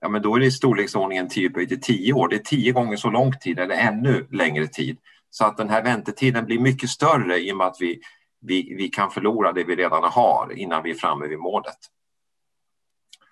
ja 0.01 0.09
men 0.09 0.21
då 0.21 0.35
är 0.35 0.39
det 0.39 0.45
i 0.45 0.51
storleksordningen 0.51 1.29
10 1.29 1.49
på 1.49 1.65
10 1.81 2.13
år. 2.13 2.27
Det 2.27 2.35
är 2.35 2.39
tio 2.39 2.71
gånger 2.71 2.97
så 2.97 3.09
lång 3.09 3.31
tid 3.31 3.59
eller 3.59 3.75
ännu 3.75 4.27
längre 4.31 4.67
tid. 4.67 4.97
Så 5.29 5.45
att 5.45 5.57
den 5.57 5.69
här 5.69 5.83
väntetiden 5.83 6.45
blir 6.45 6.59
mycket 6.59 6.89
större 6.89 7.39
i 7.39 7.53
och 7.53 7.57
med 7.57 7.67
att 7.67 7.77
vi, 7.79 8.01
vi, 8.41 8.75
vi 8.77 8.87
kan 8.87 9.11
förlora 9.11 9.51
det 9.51 9.63
vi 9.63 9.75
redan 9.75 10.03
har 10.03 10.53
innan 10.57 10.83
vi 10.83 10.91
är 10.91 10.95
framme 10.95 11.27
vid 11.27 11.39
målet. 11.39 11.77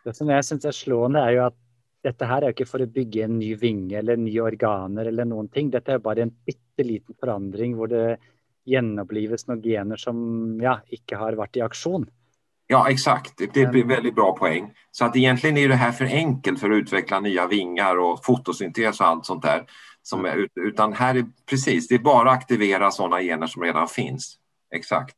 Det 0.04 0.14
som 0.14 0.30
jag 0.30 0.46
syns 0.46 0.66
är 0.66 0.72
slående 0.72 1.20
är 1.20 1.32
ju 1.32 1.40
att 1.40 1.58
detta 2.02 2.26
här 2.26 2.42
är 2.42 2.50
inte 2.50 2.66
för 2.66 2.80
att 2.80 2.90
bygga 2.90 3.26
en 3.26 3.40
ny 3.40 3.56
vinge 3.56 3.98
eller 3.98 4.18
nya 4.18 4.44
organer 4.44 5.06
eller 5.06 5.26
någonting. 5.26 5.70
Detta 5.70 5.94
är 5.94 5.98
bara 5.98 6.22
en 6.22 6.32
pytteliten 6.32 6.94
liten 6.94 7.16
forandring 7.20 7.76
hvor 7.76 7.88
det 7.88 8.18
gjenopplives 8.66 9.48
några 9.48 9.62
gener 9.62 9.96
som 9.96 10.60
ja, 10.62 10.82
inte 10.88 11.16
har 11.16 11.34
varit 11.34 11.58
i 11.58 11.62
aktion. 11.62 12.10
Ja, 12.72 12.90
exakt. 12.90 13.38
Det 13.38 13.58
är 13.58 13.76
en 13.76 13.88
väldigt 13.88 14.16
bra 14.16 14.36
poäng. 14.36 14.74
Så 14.92 15.06
att 15.06 15.16
egentligen 15.16 15.58
är 15.58 15.68
det 15.68 15.76
här 15.76 15.92
för 15.92 16.06
enkelt 16.06 16.60
för 16.60 16.70
att 16.70 16.76
utveckla 16.76 17.20
nya 17.20 17.48
vingar 17.48 17.98
och 17.98 18.26
fotosyntes 18.26 19.00
och 19.00 19.08
allt 19.08 19.26
sånt 19.26 19.42
där. 19.42 19.64
Som 20.02 20.26
är, 20.26 20.48
utan 20.56 20.94
här 20.94 21.16
är 21.16 21.26
precis, 21.50 21.88
det 21.88 21.96
är 21.96 22.00
bara 22.00 22.32
att 22.32 22.38
aktivera 22.38 22.92
sådana 22.92 23.22
gener 23.22 23.48
som 23.48 23.64
redan 23.64 23.88
finns. 23.88 24.38
Exakt. 24.76 25.16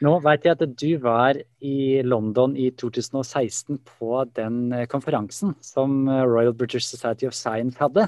Nå 0.00 0.14
vet 0.24 0.46
jeg 0.46 0.56
at 0.56 0.78
du 0.80 0.94
var 0.96 1.42
i 1.60 2.02
London 2.02 2.54
i 2.56 2.70
2016 2.70 3.78
på 3.98 4.24
den 4.32 4.72
eh, 4.72 4.86
konferansen 4.86 5.54
som 5.60 6.08
eh, 6.08 6.22
Royal 6.22 6.54
British 6.54 6.86
Society 6.86 7.26
of 7.28 7.34
Science 7.34 7.76
hadde. 7.82 8.06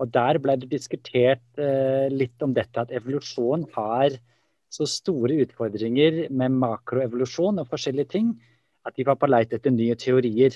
Og 0.00 0.08
der 0.08 0.40
ble 0.40 0.56
det 0.56 0.72
diskutert 0.72 1.44
eh, 1.60 2.08
litt 2.10 2.42
om 2.42 2.56
dette 2.56 2.80
at 2.80 2.90
evolusjon 2.90 3.68
har 3.76 4.16
så 4.70 4.86
store 4.86 5.42
utfordringer 5.44 6.28
med 6.30 6.54
makroevolusjon 6.62 7.58
og 7.62 7.68
forskjellige 7.70 8.12
ting 8.14 8.34
at 8.86 8.96
de 8.96 9.04
var 9.04 9.18
på 9.20 9.28
leit 9.28 9.52
etter 9.52 9.74
nye 9.74 9.96
teorier. 9.98 10.54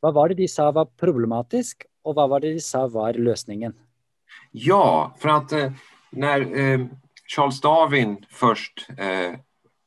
Hva 0.00 0.12
var 0.14 0.30
det 0.30 0.42
de 0.42 0.48
sa 0.48 0.70
var 0.72 0.92
problematisk, 1.00 1.86
og 2.04 2.16
hva 2.16 2.28
var 2.30 2.44
det 2.44 2.54
de 2.56 2.62
sa 2.64 2.86
var 2.88 3.18
løsningen? 3.18 3.74
Ja, 4.50 5.16
för 5.18 5.28
att 5.28 5.52
eh, 5.52 5.72
när 6.10 6.40
eh, 6.40 6.86
Charles 7.26 7.60
Darwin 7.60 8.24
först 8.30 8.86
eh, 8.98 9.38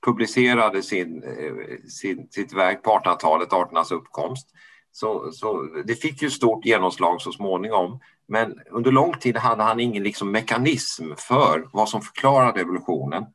publicerade 0.06 0.82
sin, 0.82 1.24
eh, 1.24 1.88
sin, 1.90 2.28
sitt 2.32 2.54
verk 2.54 2.84
på 2.84 2.92
1800-talet, 2.92 3.54
arternas 3.54 3.92
uppkomst, 3.92 4.48
så, 4.92 5.32
så 5.32 5.64
det 5.86 5.96
fick 5.96 6.22
ju 6.22 6.30
stort 6.30 6.66
genomslag 6.66 7.22
så 7.22 7.32
småningom. 7.32 8.00
Men 8.28 8.60
under 8.72 8.92
lång 8.92 9.14
tid 9.14 9.38
hade 9.38 9.64
han 9.64 9.80
ingen 9.80 10.04
liksom 10.04 10.32
mekanism 10.32 11.04
för 11.18 11.70
vad 11.74 11.90
som 11.90 12.02
förklarade 12.02 12.62
evolutionen. 12.62 13.26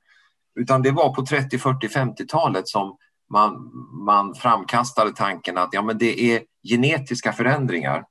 Utan 0.59 0.83
det 0.83 0.90
var 0.90 1.14
på 1.14 1.27
30, 1.27 1.59
40, 1.59 1.88
50-talet 1.88 2.68
som 2.68 2.97
man, 3.31 3.71
man 4.07 4.35
framkastade 4.35 5.12
tanken 5.12 5.59
att 5.59 5.68
ja, 5.73 5.83
men 5.83 5.99
det 5.99 6.21
är 6.21 6.42
genetiska 6.68 7.33
förändringar, 7.33 8.05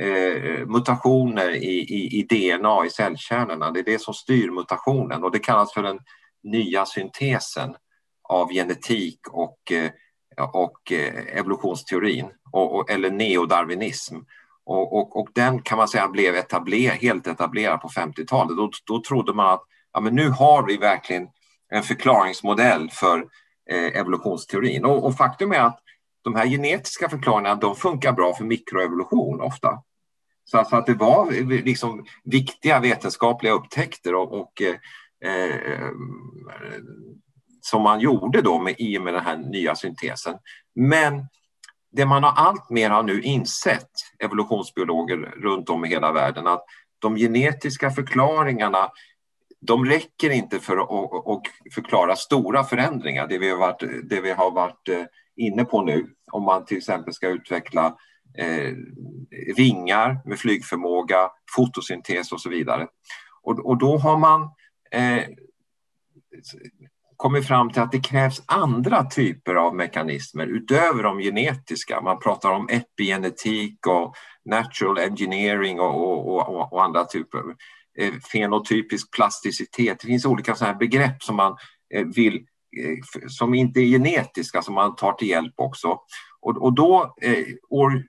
eh, 0.00 0.66
mutationer 0.66 1.50
i, 1.50 1.78
i, 1.78 2.18
i, 2.18 2.22
DNA 2.22 2.86
i 2.86 2.90
cellkärnorna, 2.90 3.70
det 3.70 3.80
är 3.80 3.84
det 3.84 4.00
som 4.00 4.14
styr 4.14 4.50
mutationen 4.50 5.24
och 5.24 5.30
det 5.30 5.38
kallas 5.38 5.72
för 5.72 5.82
den 5.82 5.98
nya 6.42 6.86
syntesen 6.86 7.74
av 8.28 8.52
genetik 8.52 9.20
och, 9.30 9.72
eh, 9.72 9.90
och 10.52 10.92
eh, 10.92 11.38
evolutionsteorin, 11.38 12.26
och, 12.52 12.74
och, 12.74 12.90
eller 12.90 13.10
neodarwinism. 13.10 14.16
Och, 14.64 14.96
och, 14.98 15.16
och, 15.20 15.28
den 15.34 15.62
kan 15.62 15.78
man 15.78 15.88
säga 15.88 16.08
blev 16.08 16.34
etabler, 16.34 16.90
helt 16.90 17.26
etablerad 17.26 17.80
på 17.80 17.88
50-talet. 17.88 18.56
Då, 18.56 18.70
då 18.86 19.02
trodde 19.08 19.34
man 19.34 19.54
att 19.54 19.62
ja, 19.92 20.00
men 20.00 20.14
nu 20.14 20.28
har 20.28 20.66
vi 20.66 20.76
verkligen 20.76 21.28
en 21.72 21.82
förklaringsmodell 21.82 22.90
för 22.90 23.18
eh, 23.70 24.00
evolutionsteorin. 24.00 24.84
Och, 24.84 25.06
och, 25.06 25.16
faktum 25.16 25.52
är 25.52 25.60
att 25.60 25.78
de 26.22 26.34
här 26.34 26.46
genetiska 26.46 27.08
förklaringarna 27.08 27.54
de 27.54 27.76
funkar 27.76 28.12
bra 28.12 28.34
för 28.34 28.44
mikroevolution 28.44 29.40
ofta. 29.40 29.82
Så 30.44 30.58
alltså 30.58 30.76
att 30.76 30.86
det 30.86 30.94
var 30.94 31.32
eh, 31.32 31.46
liksom 31.46 32.04
viktiga 32.24 32.80
vetenskapliga 32.80 33.52
upptäckter 33.52 34.14
och, 34.14 34.32
och 34.32 34.62
eh, 34.62 35.30
eh, 35.30 35.90
som 37.60 37.82
man 37.82 38.00
gjorde 38.00 38.42
då 38.42 38.58
med, 38.58 38.74
i 38.78 38.98
och 38.98 39.02
med 39.02 39.14
den 39.14 39.24
här 39.24 39.36
nya 39.36 39.74
syntesen. 39.74 40.34
Men 40.74 41.26
det 41.92 42.06
man 42.06 42.22
har 42.24 42.32
alltmer 42.32 42.90
har 42.90 43.02
nu 43.02 43.22
insett, 43.22 43.90
evolutionsbiologer 44.18 45.16
runt 45.16 45.68
om 45.68 45.84
i 45.84 45.88
hela 45.88 46.12
världen, 46.12 46.46
att 46.46 46.64
de 46.98 47.16
genetiska 47.16 47.90
förklaringarna 47.90 48.90
de 49.66 49.84
räcker 49.84 50.30
inte 50.30 50.60
för 50.60 50.76
att 50.76 51.42
förklara 51.74 52.16
stora 52.16 52.64
förändringar, 52.64 53.26
det 53.26 53.38
vi 53.38 53.50
har 53.50 53.58
varit, 53.58 53.82
det 54.10 54.20
vi 54.20 54.30
har 54.30 54.50
varit 54.50 54.88
eh, 54.88 55.04
inne 55.36 55.64
på 55.64 55.82
nu. 55.82 56.06
Om 56.32 56.42
man 56.42 56.64
till 56.64 56.76
exempel 56.76 57.14
ska 57.14 57.28
utveckla 57.28 57.96
eh, 58.38 58.72
vingar 59.56 60.20
med 60.24 60.38
flygförmåga, 60.38 61.30
fotosyntes 61.56 62.32
och 62.32 62.40
så 62.40 62.50
vidare. 62.50 62.86
Och, 63.42 63.66
och 63.66 63.78
då 63.78 63.96
har 63.96 64.18
man 64.18 64.42
eh, 64.90 65.24
kommit 67.16 67.46
fram 67.46 67.70
till 67.70 67.82
att 67.82 67.92
det 67.92 68.00
krävs 68.00 68.42
andra 68.46 69.04
typer 69.04 69.54
av 69.54 69.74
mekanismer 69.74 70.46
utöver 70.46 71.02
de 71.02 71.18
genetiska. 71.18 72.00
Man 72.00 72.18
pratar 72.18 72.50
om 72.50 72.68
epigenetik 72.68 73.86
och 73.86 74.14
natural 74.44 74.98
engineering 74.98 75.80
och, 75.80 76.26
och, 76.26 76.48
och, 76.48 76.72
och 76.72 76.84
andra 76.84 77.04
typer. 77.04 77.42
Eh, 77.98 78.12
fenotypisk 78.32 79.10
plasticitet. 79.16 80.00
Det 80.00 80.06
finns 80.06 80.24
olika 80.24 80.54
sådana 80.54 80.78
begrepp 80.78 81.22
som 81.22 81.36
man 81.36 81.56
eh, 81.94 82.06
vill 82.06 82.36
eh, 82.36 83.26
som 83.28 83.54
inte 83.54 83.80
är 83.80 83.84
genetiska 83.84 84.62
som 84.62 84.74
man 84.74 84.96
tar 84.96 85.12
till 85.12 85.28
hjälp 85.28 85.54
också. 85.56 85.98
Och, 86.40 86.62
och 86.62 86.72
då 86.72 87.14
år 87.68 88.02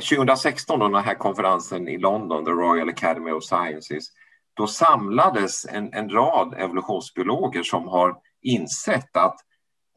2016 0.00 0.78
då 0.78 0.88
den 0.88 1.04
här 1.04 1.14
konferensen 1.14 1.88
i 1.88 1.98
London, 1.98 2.44
The 2.44 2.50
Royal 2.50 2.88
Academy 2.88 3.30
of 3.30 3.44
Sciences, 3.44 4.04
då 4.54 4.66
samlades 4.66 5.66
en, 5.66 5.92
en 5.92 6.10
rad 6.10 6.54
evolutionsbiologer 6.58 7.62
som 7.62 7.88
har 7.88 8.16
insett 8.42 9.16
att 9.16 9.36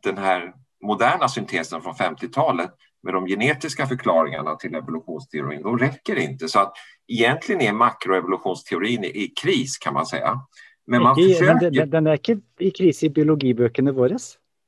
den 0.03 0.17
här 0.17 0.53
moderna 0.83 1.27
syntesen 1.27 1.81
från 1.81 1.93
50-talet 1.93 2.71
med 3.03 3.13
de 3.13 3.27
genetiska 3.27 3.87
förklaringarna 3.87 4.55
till 4.55 4.75
evolutionsteorin, 4.75 5.63
de 5.63 5.77
räcker 5.77 6.15
inte. 6.15 6.47
Så 6.47 6.59
att 6.59 6.73
egentligen 7.09 7.61
är 7.61 7.73
makroevolutionsteorin 7.73 9.03
i 9.03 9.33
kris 9.41 9.77
kan 9.77 9.93
man 9.93 10.05
säga. 10.05 10.39
Men 10.87 11.03
man 11.03 11.19
ikke, 11.19 11.33
försöker... 11.33 11.71
Men 11.71 11.89
den 11.89 12.07
är 12.07 12.29
inte 12.29 12.43
i 12.59 12.71
kris 12.71 13.03
i 13.03 13.09
biologiböckerna 13.09 13.91
våra? 13.91 14.17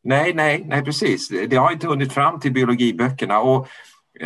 Nej, 0.04 0.34
nej, 0.34 0.64
nej, 0.66 0.84
precis. 0.84 1.30
Det 1.48 1.56
har 1.56 1.72
inte 1.72 1.88
hunnit 1.88 2.14
fram 2.14 2.40
till 2.40 2.52
biologiböckerna 2.52 3.40
och, 3.40 3.68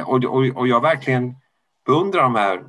och, 0.05 0.23
och, 0.23 0.45
och 0.55 0.67
jag 0.67 0.81
verkligen 0.81 1.35
beundrar 1.85 2.21
de 2.21 2.35
här 2.35 2.63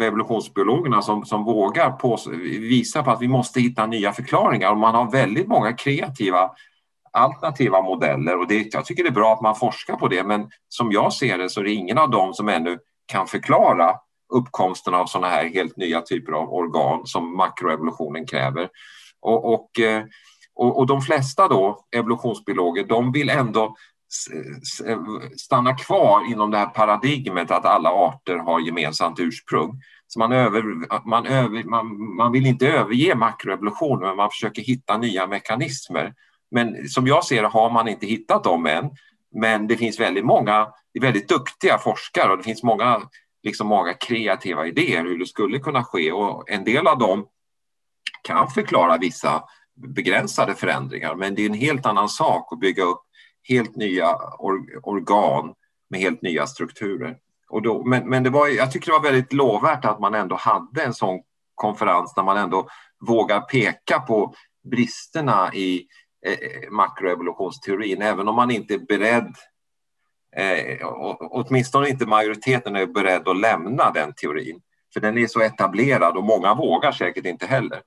evolutionsbiologerna 0.00 1.02
som, 1.02 1.24
som 1.24 1.44
vågar 1.44 1.90
på, 1.90 2.18
visa 2.60 3.02
på 3.02 3.10
att 3.10 3.22
vi 3.22 3.28
måste 3.28 3.60
hitta 3.60 3.86
nya 3.86 4.12
förklaringar 4.12 4.70
och 4.70 4.78
man 4.78 4.94
har 4.94 5.10
väldigt 5.10 5.48
många 5.48 5.72
kreativa 5.72 6.50
alternativa 7.12 7.82
modeller 7.82 8.38
och 8.38 8.48
det, 8.48 8.74
jag 8.74 8.84
tycker 8.84 9.02
det 9.02 9.08
är 9.08 9.12
bra 9.12 9.32
att 9.32 9.40
man 9.40 9.54
forskar 9.54 9.96
på 9.96 10.08
det 10.08 10.24
men 10.24 10.50
som 10.68 10.92
jag 10.92 11.12
ser 11.12 11.38
det 11.38 11.50
så 11.50 11.60
är 11.60 11.64
det 11.64 11.72
ingen 11.72 11.98
av 11.98 12.10
dem 12.10 12.34
som 12.34 12.48
ännu 12.48 12.78
kan 13.06 13.26
förklara 13.26 13.94
uppkomsten 14.30 14.94
av 14.94 15.06
sådana 15.06 15.28
här 15.28 15.48
helt 15.48 15.76
nya 15.76 16.00
typer 16.00 16.32
av 16.32 16.52
organ 16.52 17.06
som 17.06 17.36
makroevolutionen 17.36 18.26
kräver. 18.26 18.68
Och, 19.20 19.54
och, 19.54 19.80
eh, 19.80 20.04
och, 20.54 20.78
och 20.78 20.86
de 20.86 21.02
flesta 21.02 21.48
då, 21.48 21.84
evolutionsbiologer, 21.96 22.84
de 22.84 23.12
vill 23.12 23.30
ändå 23.30 23.76
stanna 25.36 25.76
kvar 25.76 26.32
inom 26.32 26.50
det 26.50 26.58
här 26.58 26.66
paradigmet 26.66 27.50
att 27.50 27.64
alla 27.64 27.90
arter 27.90 28.36
har 28.36 28.60
gemensamt 28.60 29.20
ursprung. 29.20 29.82
Så 30.06 30.18
man, 30.18 30.32
över, 30.32 30.62
man, 31.08 31.26
över, 31.26 31.64
man, 31.64 32.14
man 32.16 32.32
vill 32.32 32.46
inte 32.46 32.68
överge 32.68 33.14
makroevolutionen 33.14 34.08
men 34.08 34.16
man 34.16 34.30
försöker 34.30 34.62
hitta 34.62 34.98
nya 34.98 35.26
mekanismer. 35.26 36.14
Men 36.50 36.88
som 36.88 37.06
jag 37.06 37.24
ser 37.24 37.42
det 37.42 37.48
har 37.48 37.70
man 37.70 37.88
inte 37.88 38.06
hittat 38.06 38.44
dem 38.44 38.66
än. 38.66 38.90
Men 39.34 39.66
det 39.66 39.76
finns 39.76 40.00
väldigt 40.00 40.24
många 40.24 40.66
väldigt 40.98 41.28
duktiga 41.28 41.78
forskare 41.78 42.30
och 42.30 42.36
det 42.36 42.42
finns 42.42 42.62
många, 42.62 43.02
liksom 43.42 43.66
många 43.66 43.94
kreativa 43.94 44.66
idéer 44.66 45.04
hur 45.04 45.18
det 45.18 45.26
skulle 45.26 45.58
kunna 45.58 45.84
ske 45.84 46.12
och 46.12 46.50
en 46.50 46.64
del 46.64 46.86
av 46.86 46.98
dem 46.98 47.26
kan 48.22 48.48
förklara 48.48 48.98
vissa 48.98 49.44
begränsade 49.76 50.54
förändringar 50.54 51.14
men 51.14 51.34
det 51.34 51.42
är 51.42 51.46
en 51.46 51.54
helt 51.54 51.86
annan 51.86 52.08
sak 52.08 52.52
att 52.52 52.60
bygga 52.60 52.82
upp 52.82 53.02
helt 53.48 53.76
nya 53.76 54.16
or 54.38 54.80
organ 54.82 55.54
med 55.90 56.00
helt 56.00 56.22
nya 56.22 56.46
strukturer. 56.46 57.16
Och 57.48 57.62
då, 57.62 57.84
men 57.84 58.08
men 58.08 58.22
det 58.22 58.30
var, 58.30 58.48
jag 58.48 58.72
tycker 58.72 58.86
det 58.86 58.98
var 58.98 59.02
väldigt 59.02 59.32
lovvärt 59.32 59.84
att 59.84 60.00
man 60.00 60.14
ändå 60.14 60.36
hade 60.36 60.82
en 60.82 60.94
sån 60.94 61.20
konferens 61.54 62.14
där 62.14 62.22
man 62.22 62.36
ändå 62.36 62.68
vågar 63.06 63.40
peka 63.40 64.00
på 64.00 64.34
bristerna 64.70 65.54
i 65.54 65.86
eh, 66.26 66.70
makroevolutionsteorin, 66.70 68.02
även 68.02 68.28
om 68.28 68.34
man 68.34 68.50
inte 68.50 68.74
är 68.74 68.78
beredd 68.78 69.34
eh, 70.36 70.78
åtminstone 71.20 71.88
inte 71.88 72.06
majoriteten 72.06 72.76
är 72.76 72.86
beredd 72.86 73.28
att 73.28 73.40
lämna 73.40 73.90
den 73.90 74.12
teorin. 74.12 74.60
För 74.92 75.00
den 75.00 75.18
är 75.18 75.26
så 75.26 75.40
etablerad 75.40 76.16
och 76.16 76.24
många 76.24 76.54
vågar 76.54 76.92
säkert 76.92 77.26
inte 77.26 77.46
heller. 77.46 77.82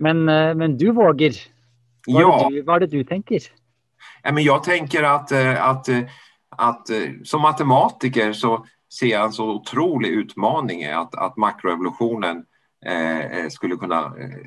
Men, 0.00 0.28
eh, 0.28 0.54
men 0.54 0.78
du 0.78 0.92
vågar? 0.92 1.32
Vad, 2.06 2.22
ja. 2.22 2.46
är 2.46 2.50
det 2.50 2.56
du, 2.56 2.62
vad 2.62 2.76
är 2.76 2.80
det 2.80 2.86
du 2.86 3.04
tänker? 3.04 3.40
Ja, 4.22 4.32
men 4.32 4.44
jag 4.44 4.64
tänker 4.64 5.02
att, 5.02 5.32
eh, 5.32 5.68
att, 5.68 5.88
eh, 5.88 6.00
att 6.48 6.88
som 7.24 7.42
matematiker 7.42 8.32
så 8.32 8.66
ser 8.98 9.06
jag 9.06 9.24
en 9.24 9.32
så 9.32 9.50
otrolig 9.50 10.08
utmaning 10.08 10.82
i 10.82 10.92
att, 10.92 11.14
att 11.14 11.36
makroevolutionen 11.36 12.44
Eh, 12.86 13.20
eh, 13.20 13.48
skulle 13.48 13.76
kunna 13.76 14.04
eh, 14.04 14.40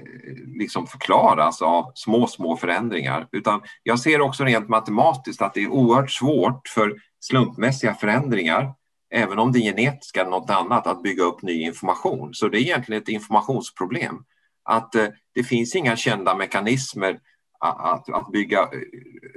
liksom 0.46 0.88
förklaras 0.88 1.62
av 1.62 1.92
små, 1.96 2.28
små 2.28 2.58
förändringar. 2.58 3.28
Utan 3.32 3.62
jag 3.84 4.00
ser 4.00 4.22
också 4.22 4.44
rent 4.44 4.70
matematiskt 4.70 5.42
att 5.42 5.54
det 5.54 5.64
är 5.64 5.68
oerhört 5.68 6.12
svårt 6.12 6.68
för 6.68 6.96
slumpmässiga 7.20 7.94
förändringar, 7.94 8.74
även 9.14 9.40
om 9.40 9.52
det 9.52 9.60
är 9.60 9.62
genetiska 9.62 10.22
eller 10.22 10.32
något 10.32 10.50
annat, 10.50 10.88
att 10.88 11.04
bygga 11.04 11.24
upp 11.24 11.42
ny 11.42 11.62
information. 11.62 12.34
Så 12.34 12.48
det 12.48 12.58
är 12.58 12.62
egentligen 12.62 13.02
ett 13.02 13.10
informationsproblem. 13.10 14.16
Att 14.64 14.96
eh, 14.96 15.08
det 15.36 15.44
finns 15.44 15.76
inga 15.76 15.96
kända 15.96 16.36
mekanismer 16.36 17.20
att, 17.60 18.10
att 18.10 18.32
bygga 18.32 18.60
eh, 18.60 18.68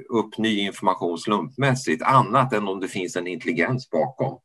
upp 0.08 0.38
ny 0.38 0.60
information 0.60 1.18
slumpmässigt 1.18 2.02
annat 2.02 2.52
än 2.52 2.68
om 2.68 2.80
det 2.80 2.88
finns 2.88 3.16
en 3.16 3.26
intelligens 3.26 3.90
bakom. 3.90 4.38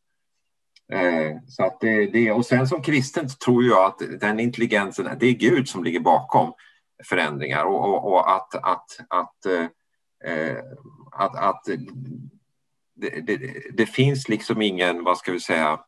Eh, 0.91 1.37
så 1.47 1.63
att 1.65 1.79
det, 1.79 2.05
det, 2.05 2.31
och 2.31 2.45
sen 2.45 2.67
som 2.67 2.81
kristen 2.81 3.27
tror 3.45 3.63
jag 3.63 3.85
att 3.85 4.19
den 4.19 4.39
intelligensen, 4.39 5.17
det 5.19 5.25
är 5.25 5.31
Gud 5.31 5.69
som 5.69 5.83
ligger 5.83 5.99
bakom 5.99 6.53
förändringar 7.03 7.65
och, 7.65 7.89
och, 7.89 8.11
och 8.11 8.35
att, 8.35 8.55
att, 8.55 8.85
att, 9.07 9.45
eh, 9.45 9.65
eh, 10.33 10.57
att, 11.11 11.35
att 11.35 11.63
det, 12.95 13.21
det, 13.21 13.53
det, 13.73 13.85
finns 13.85 14.29
liksom 14.29 14.61
ingen, 14.61 15.03
vad 15.03 15.17
ska 15.17 15.31
vi 15.31 15.39
säga, 15.39 15.79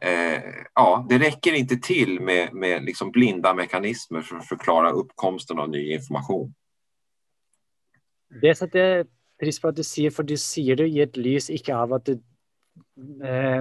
eh, 0.00 0.42
ja, 0.74 1.06
det 1.08 1.18
räcker 1.18 1.52
inte 1.52 1.76
till 1.76 2.20
med, 2.20 2.54
med 2.54 2.84
liksom 2.84 3.10
blinda 3.10 3.54
mekanismer 3.54 4.22
för 4.22 4.36
att 4.36 4.48
förklara 4.48 4.90
uppkomsten 4.90 5.58
av 5.58 5.70
ny 5.70 5.92
information. 5.92 6.54
Det 8.40 8.54
sätter 8.54 8.78
jag 8.78 9.06
pris 9.40 9.60
på 9.60 9.68
att 9.68 9.76
du 9.76 9.84
säger, 9.84 10.10
för 10.10 10.22
du 10.22 10.36
säger 10.36 10.76
det 10.76 10.86
i 10.86 11.00
ett 11.00 11.16
ljus, 11.16 11.50
inte 11.50 11.76
av 11.76 11.92
att 11.92 12.04
du 12.04 12.22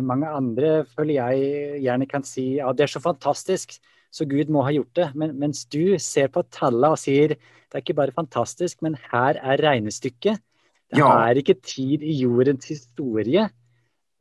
mange 0.05 0.27
andre 0.29 0.85
føler 0.91 1.17
jeg 1.17 1.81
gjerne 1.83 2.07
kan 2.09 2.23
si 2.27 2.57
ja, 2.59 2.71
det 2.73 2.85
er 2.85 2.93
så 2.93 3.01
fantastisk, 3.03 3.77
så 4.11 4.27
Gud 4.27 4.51
må 4.51 4.63
ha 4.63 4.71
gjort 4.75 4.93
det. 4.95 5.07
Men, 5.15 5.37
mens 5.39 5.65
du 5.65 5.97
ser 5.99 6.27
på 6.31 6.43
tallene 6.51 6.93
og 6.95 6.99
sier 6.99 7.35
det 7.35 7.77
er 7.79 7.83
ikke 7.85 7.95
bare 8.01 8.15
fantastisk, 8.15 8.81
men 8.83 8.97
her 9.11 9.39
er 9.39 9.61
regnestykket. 9.63 10.41
Det 10.91 10.99
Ja. 10.99 11.07
er 11.29 11.35
ikke 11.39 11.55
tid 11.63 12.03
i 12.03 12.11
jordens 12.21 12.65
historie. 12.67 13.49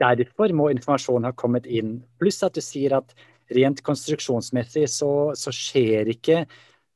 Derfor 0.01 0.53
må 0.55 0.71
informasjonen 0.71 1.25
ha 1.25 1.33
kommet 1.33 1.67
inn. 1.67 2.05
Pluss 2.21 2.43
at 2.43 2.55
du 2.55 2.61
sier 2.61 2.97
at 2.97 3.13
rent 3.51 3.83
konstruksjonsmessig 3.83 4.87
så, 4.89 5.35
så 5.35 5.51
skjer 5.51 6.07
ikke 6.15 6.47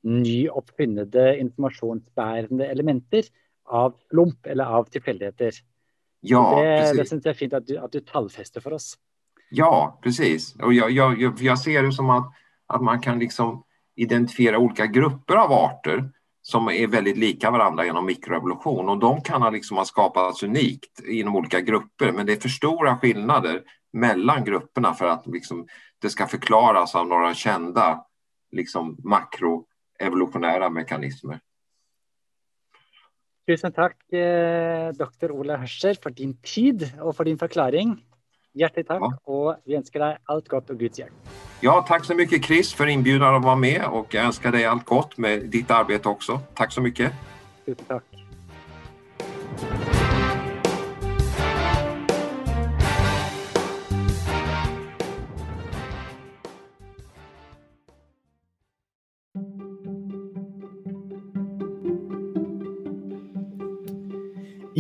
nyoppfinnede 0.05 1.39
informasjonsbærende 1.41 2.69
elementer 2.71 3.25
av 3.67 3.95
slump 4.11 4.47
eller 4.47 4.65
av 4.65 4.89
tilfeldigheter. 4.93 5.59
Ja, 6.27 6.63
det 6.63 6.97
det 6.97 7.09
syns 7.09 7.27
jeg 7.27 7.35
er 7.35 7.39
fint 7.39 7.57
at 7.57 7.67
du, 7.69 7.77
at 7.77 7.93
du 7.93 8.01
tallfester 8.01 8.65
for 8.65 8.73
oss. 8.73 8.95
Ja, 9.51 9.99
precis. 10.03 10.55
Och 10.57 10.73
jag, 10.75 10.91
jag, 10.91 11.21
jag, 11.21 11.41
jag 11.41 11.59
ser 11.59 11.83
det 11.83 11.93
som 11.93 12.11
att, 12.11 12.33
att 12.67 12.83
man 12.83 13.01
kan 13.01 13.19
liksom 13.19 13.65
identifiera 13.97 14.59
olika 14.59 14.87
grupper 14.87 15.37
av 15.37 15.53
arter 15.53 16.11
som 16.43 16.69
är 16.69 16.87
väldigt 16.87 17.17
lika 17.17 17.51
varandra 17.51 17.85
genom 17.85 18.07
mikroevolution 18.07 18.89
och 18.89 18.99
de 18.99 19.21
kan 19.21 19.43
ha, 19.43 19.51
liksom 19.51 19.77
ha 19.77 19.85
skapats 19.85 20.43
unikt 20.43 21.01
inom 21.09 21.37
olika 21.37 21.61
grupper 21.61 22.13
men 22.13 22.27
det 22.27 22.33
är 22.33 22.41
för 22.41 22.49
stora 22.49 22.99
skillnader 22.99 23.63
mellan 23.93 24.45
grupperna 24.45 24.95
för 24.95 25.07
att 25.07 25.27
liksom, 25.27 25.67
det 25.99 26.11
ska 26.11 26.27
förklaras 26.27 26.95
av 26.95 27.07
några 27.07 27.35
kända 27.35 28.05
liksom, 28.53 28.97
makroevolutionära 29.05 30.71
mekanismer. 30.71 31.41
Tusen 33.45 33.73
takk, 33.77 33.97
eh, 34.13 34.91
doktor 34.97 35.33
Ole 35.37 35.59
Hørscher, 35.61 35.95
for 36.03 36.11
din 36.11 36.35
tid 36.43 36.87
og 37.01 37.15
for 37.17 37.25
din 37.25 37.39
forklaring. 37.39 37.99
Hjertelig 38.57 38.87
takk, 38.87 39.03
Ja. 39.03 39.11
og 39.27 39.57
vi 39.67 39.75
ønsker 39.77 39.99
deg 40.01 40.19
alt 40.29 40.49
godt 40.49 40.71
og 40.71 40.79
Guds 40.79 40.99
hjelp. 40.99 41.13
Ja, 41.63 41.81
tack 41.87 42.05
så 42.05 42.15
mycket 42.15 42.45
Chris 42.45 42.73
för 42.73 42.87
inbjudan 42.87 43.35
att 43.35 43.45
vara 43.45 43.57
med 43.57 43.85
och 43.85 44.15
jag 44.15 44.25
önskar 44.25 44.53
dig 44.53 44.65
allt 44.65 44.85
gott 44.85 45.19
med 45.19 45.51
ditt 45.51 45.71
arbete 45.71 46.09
också. 46.09 46.41
Tack 46.55 46.73
så 46.73 46.81
mycket. 46.81 47.13
Tusen 47.67 47.85
takk. 47.87 48.05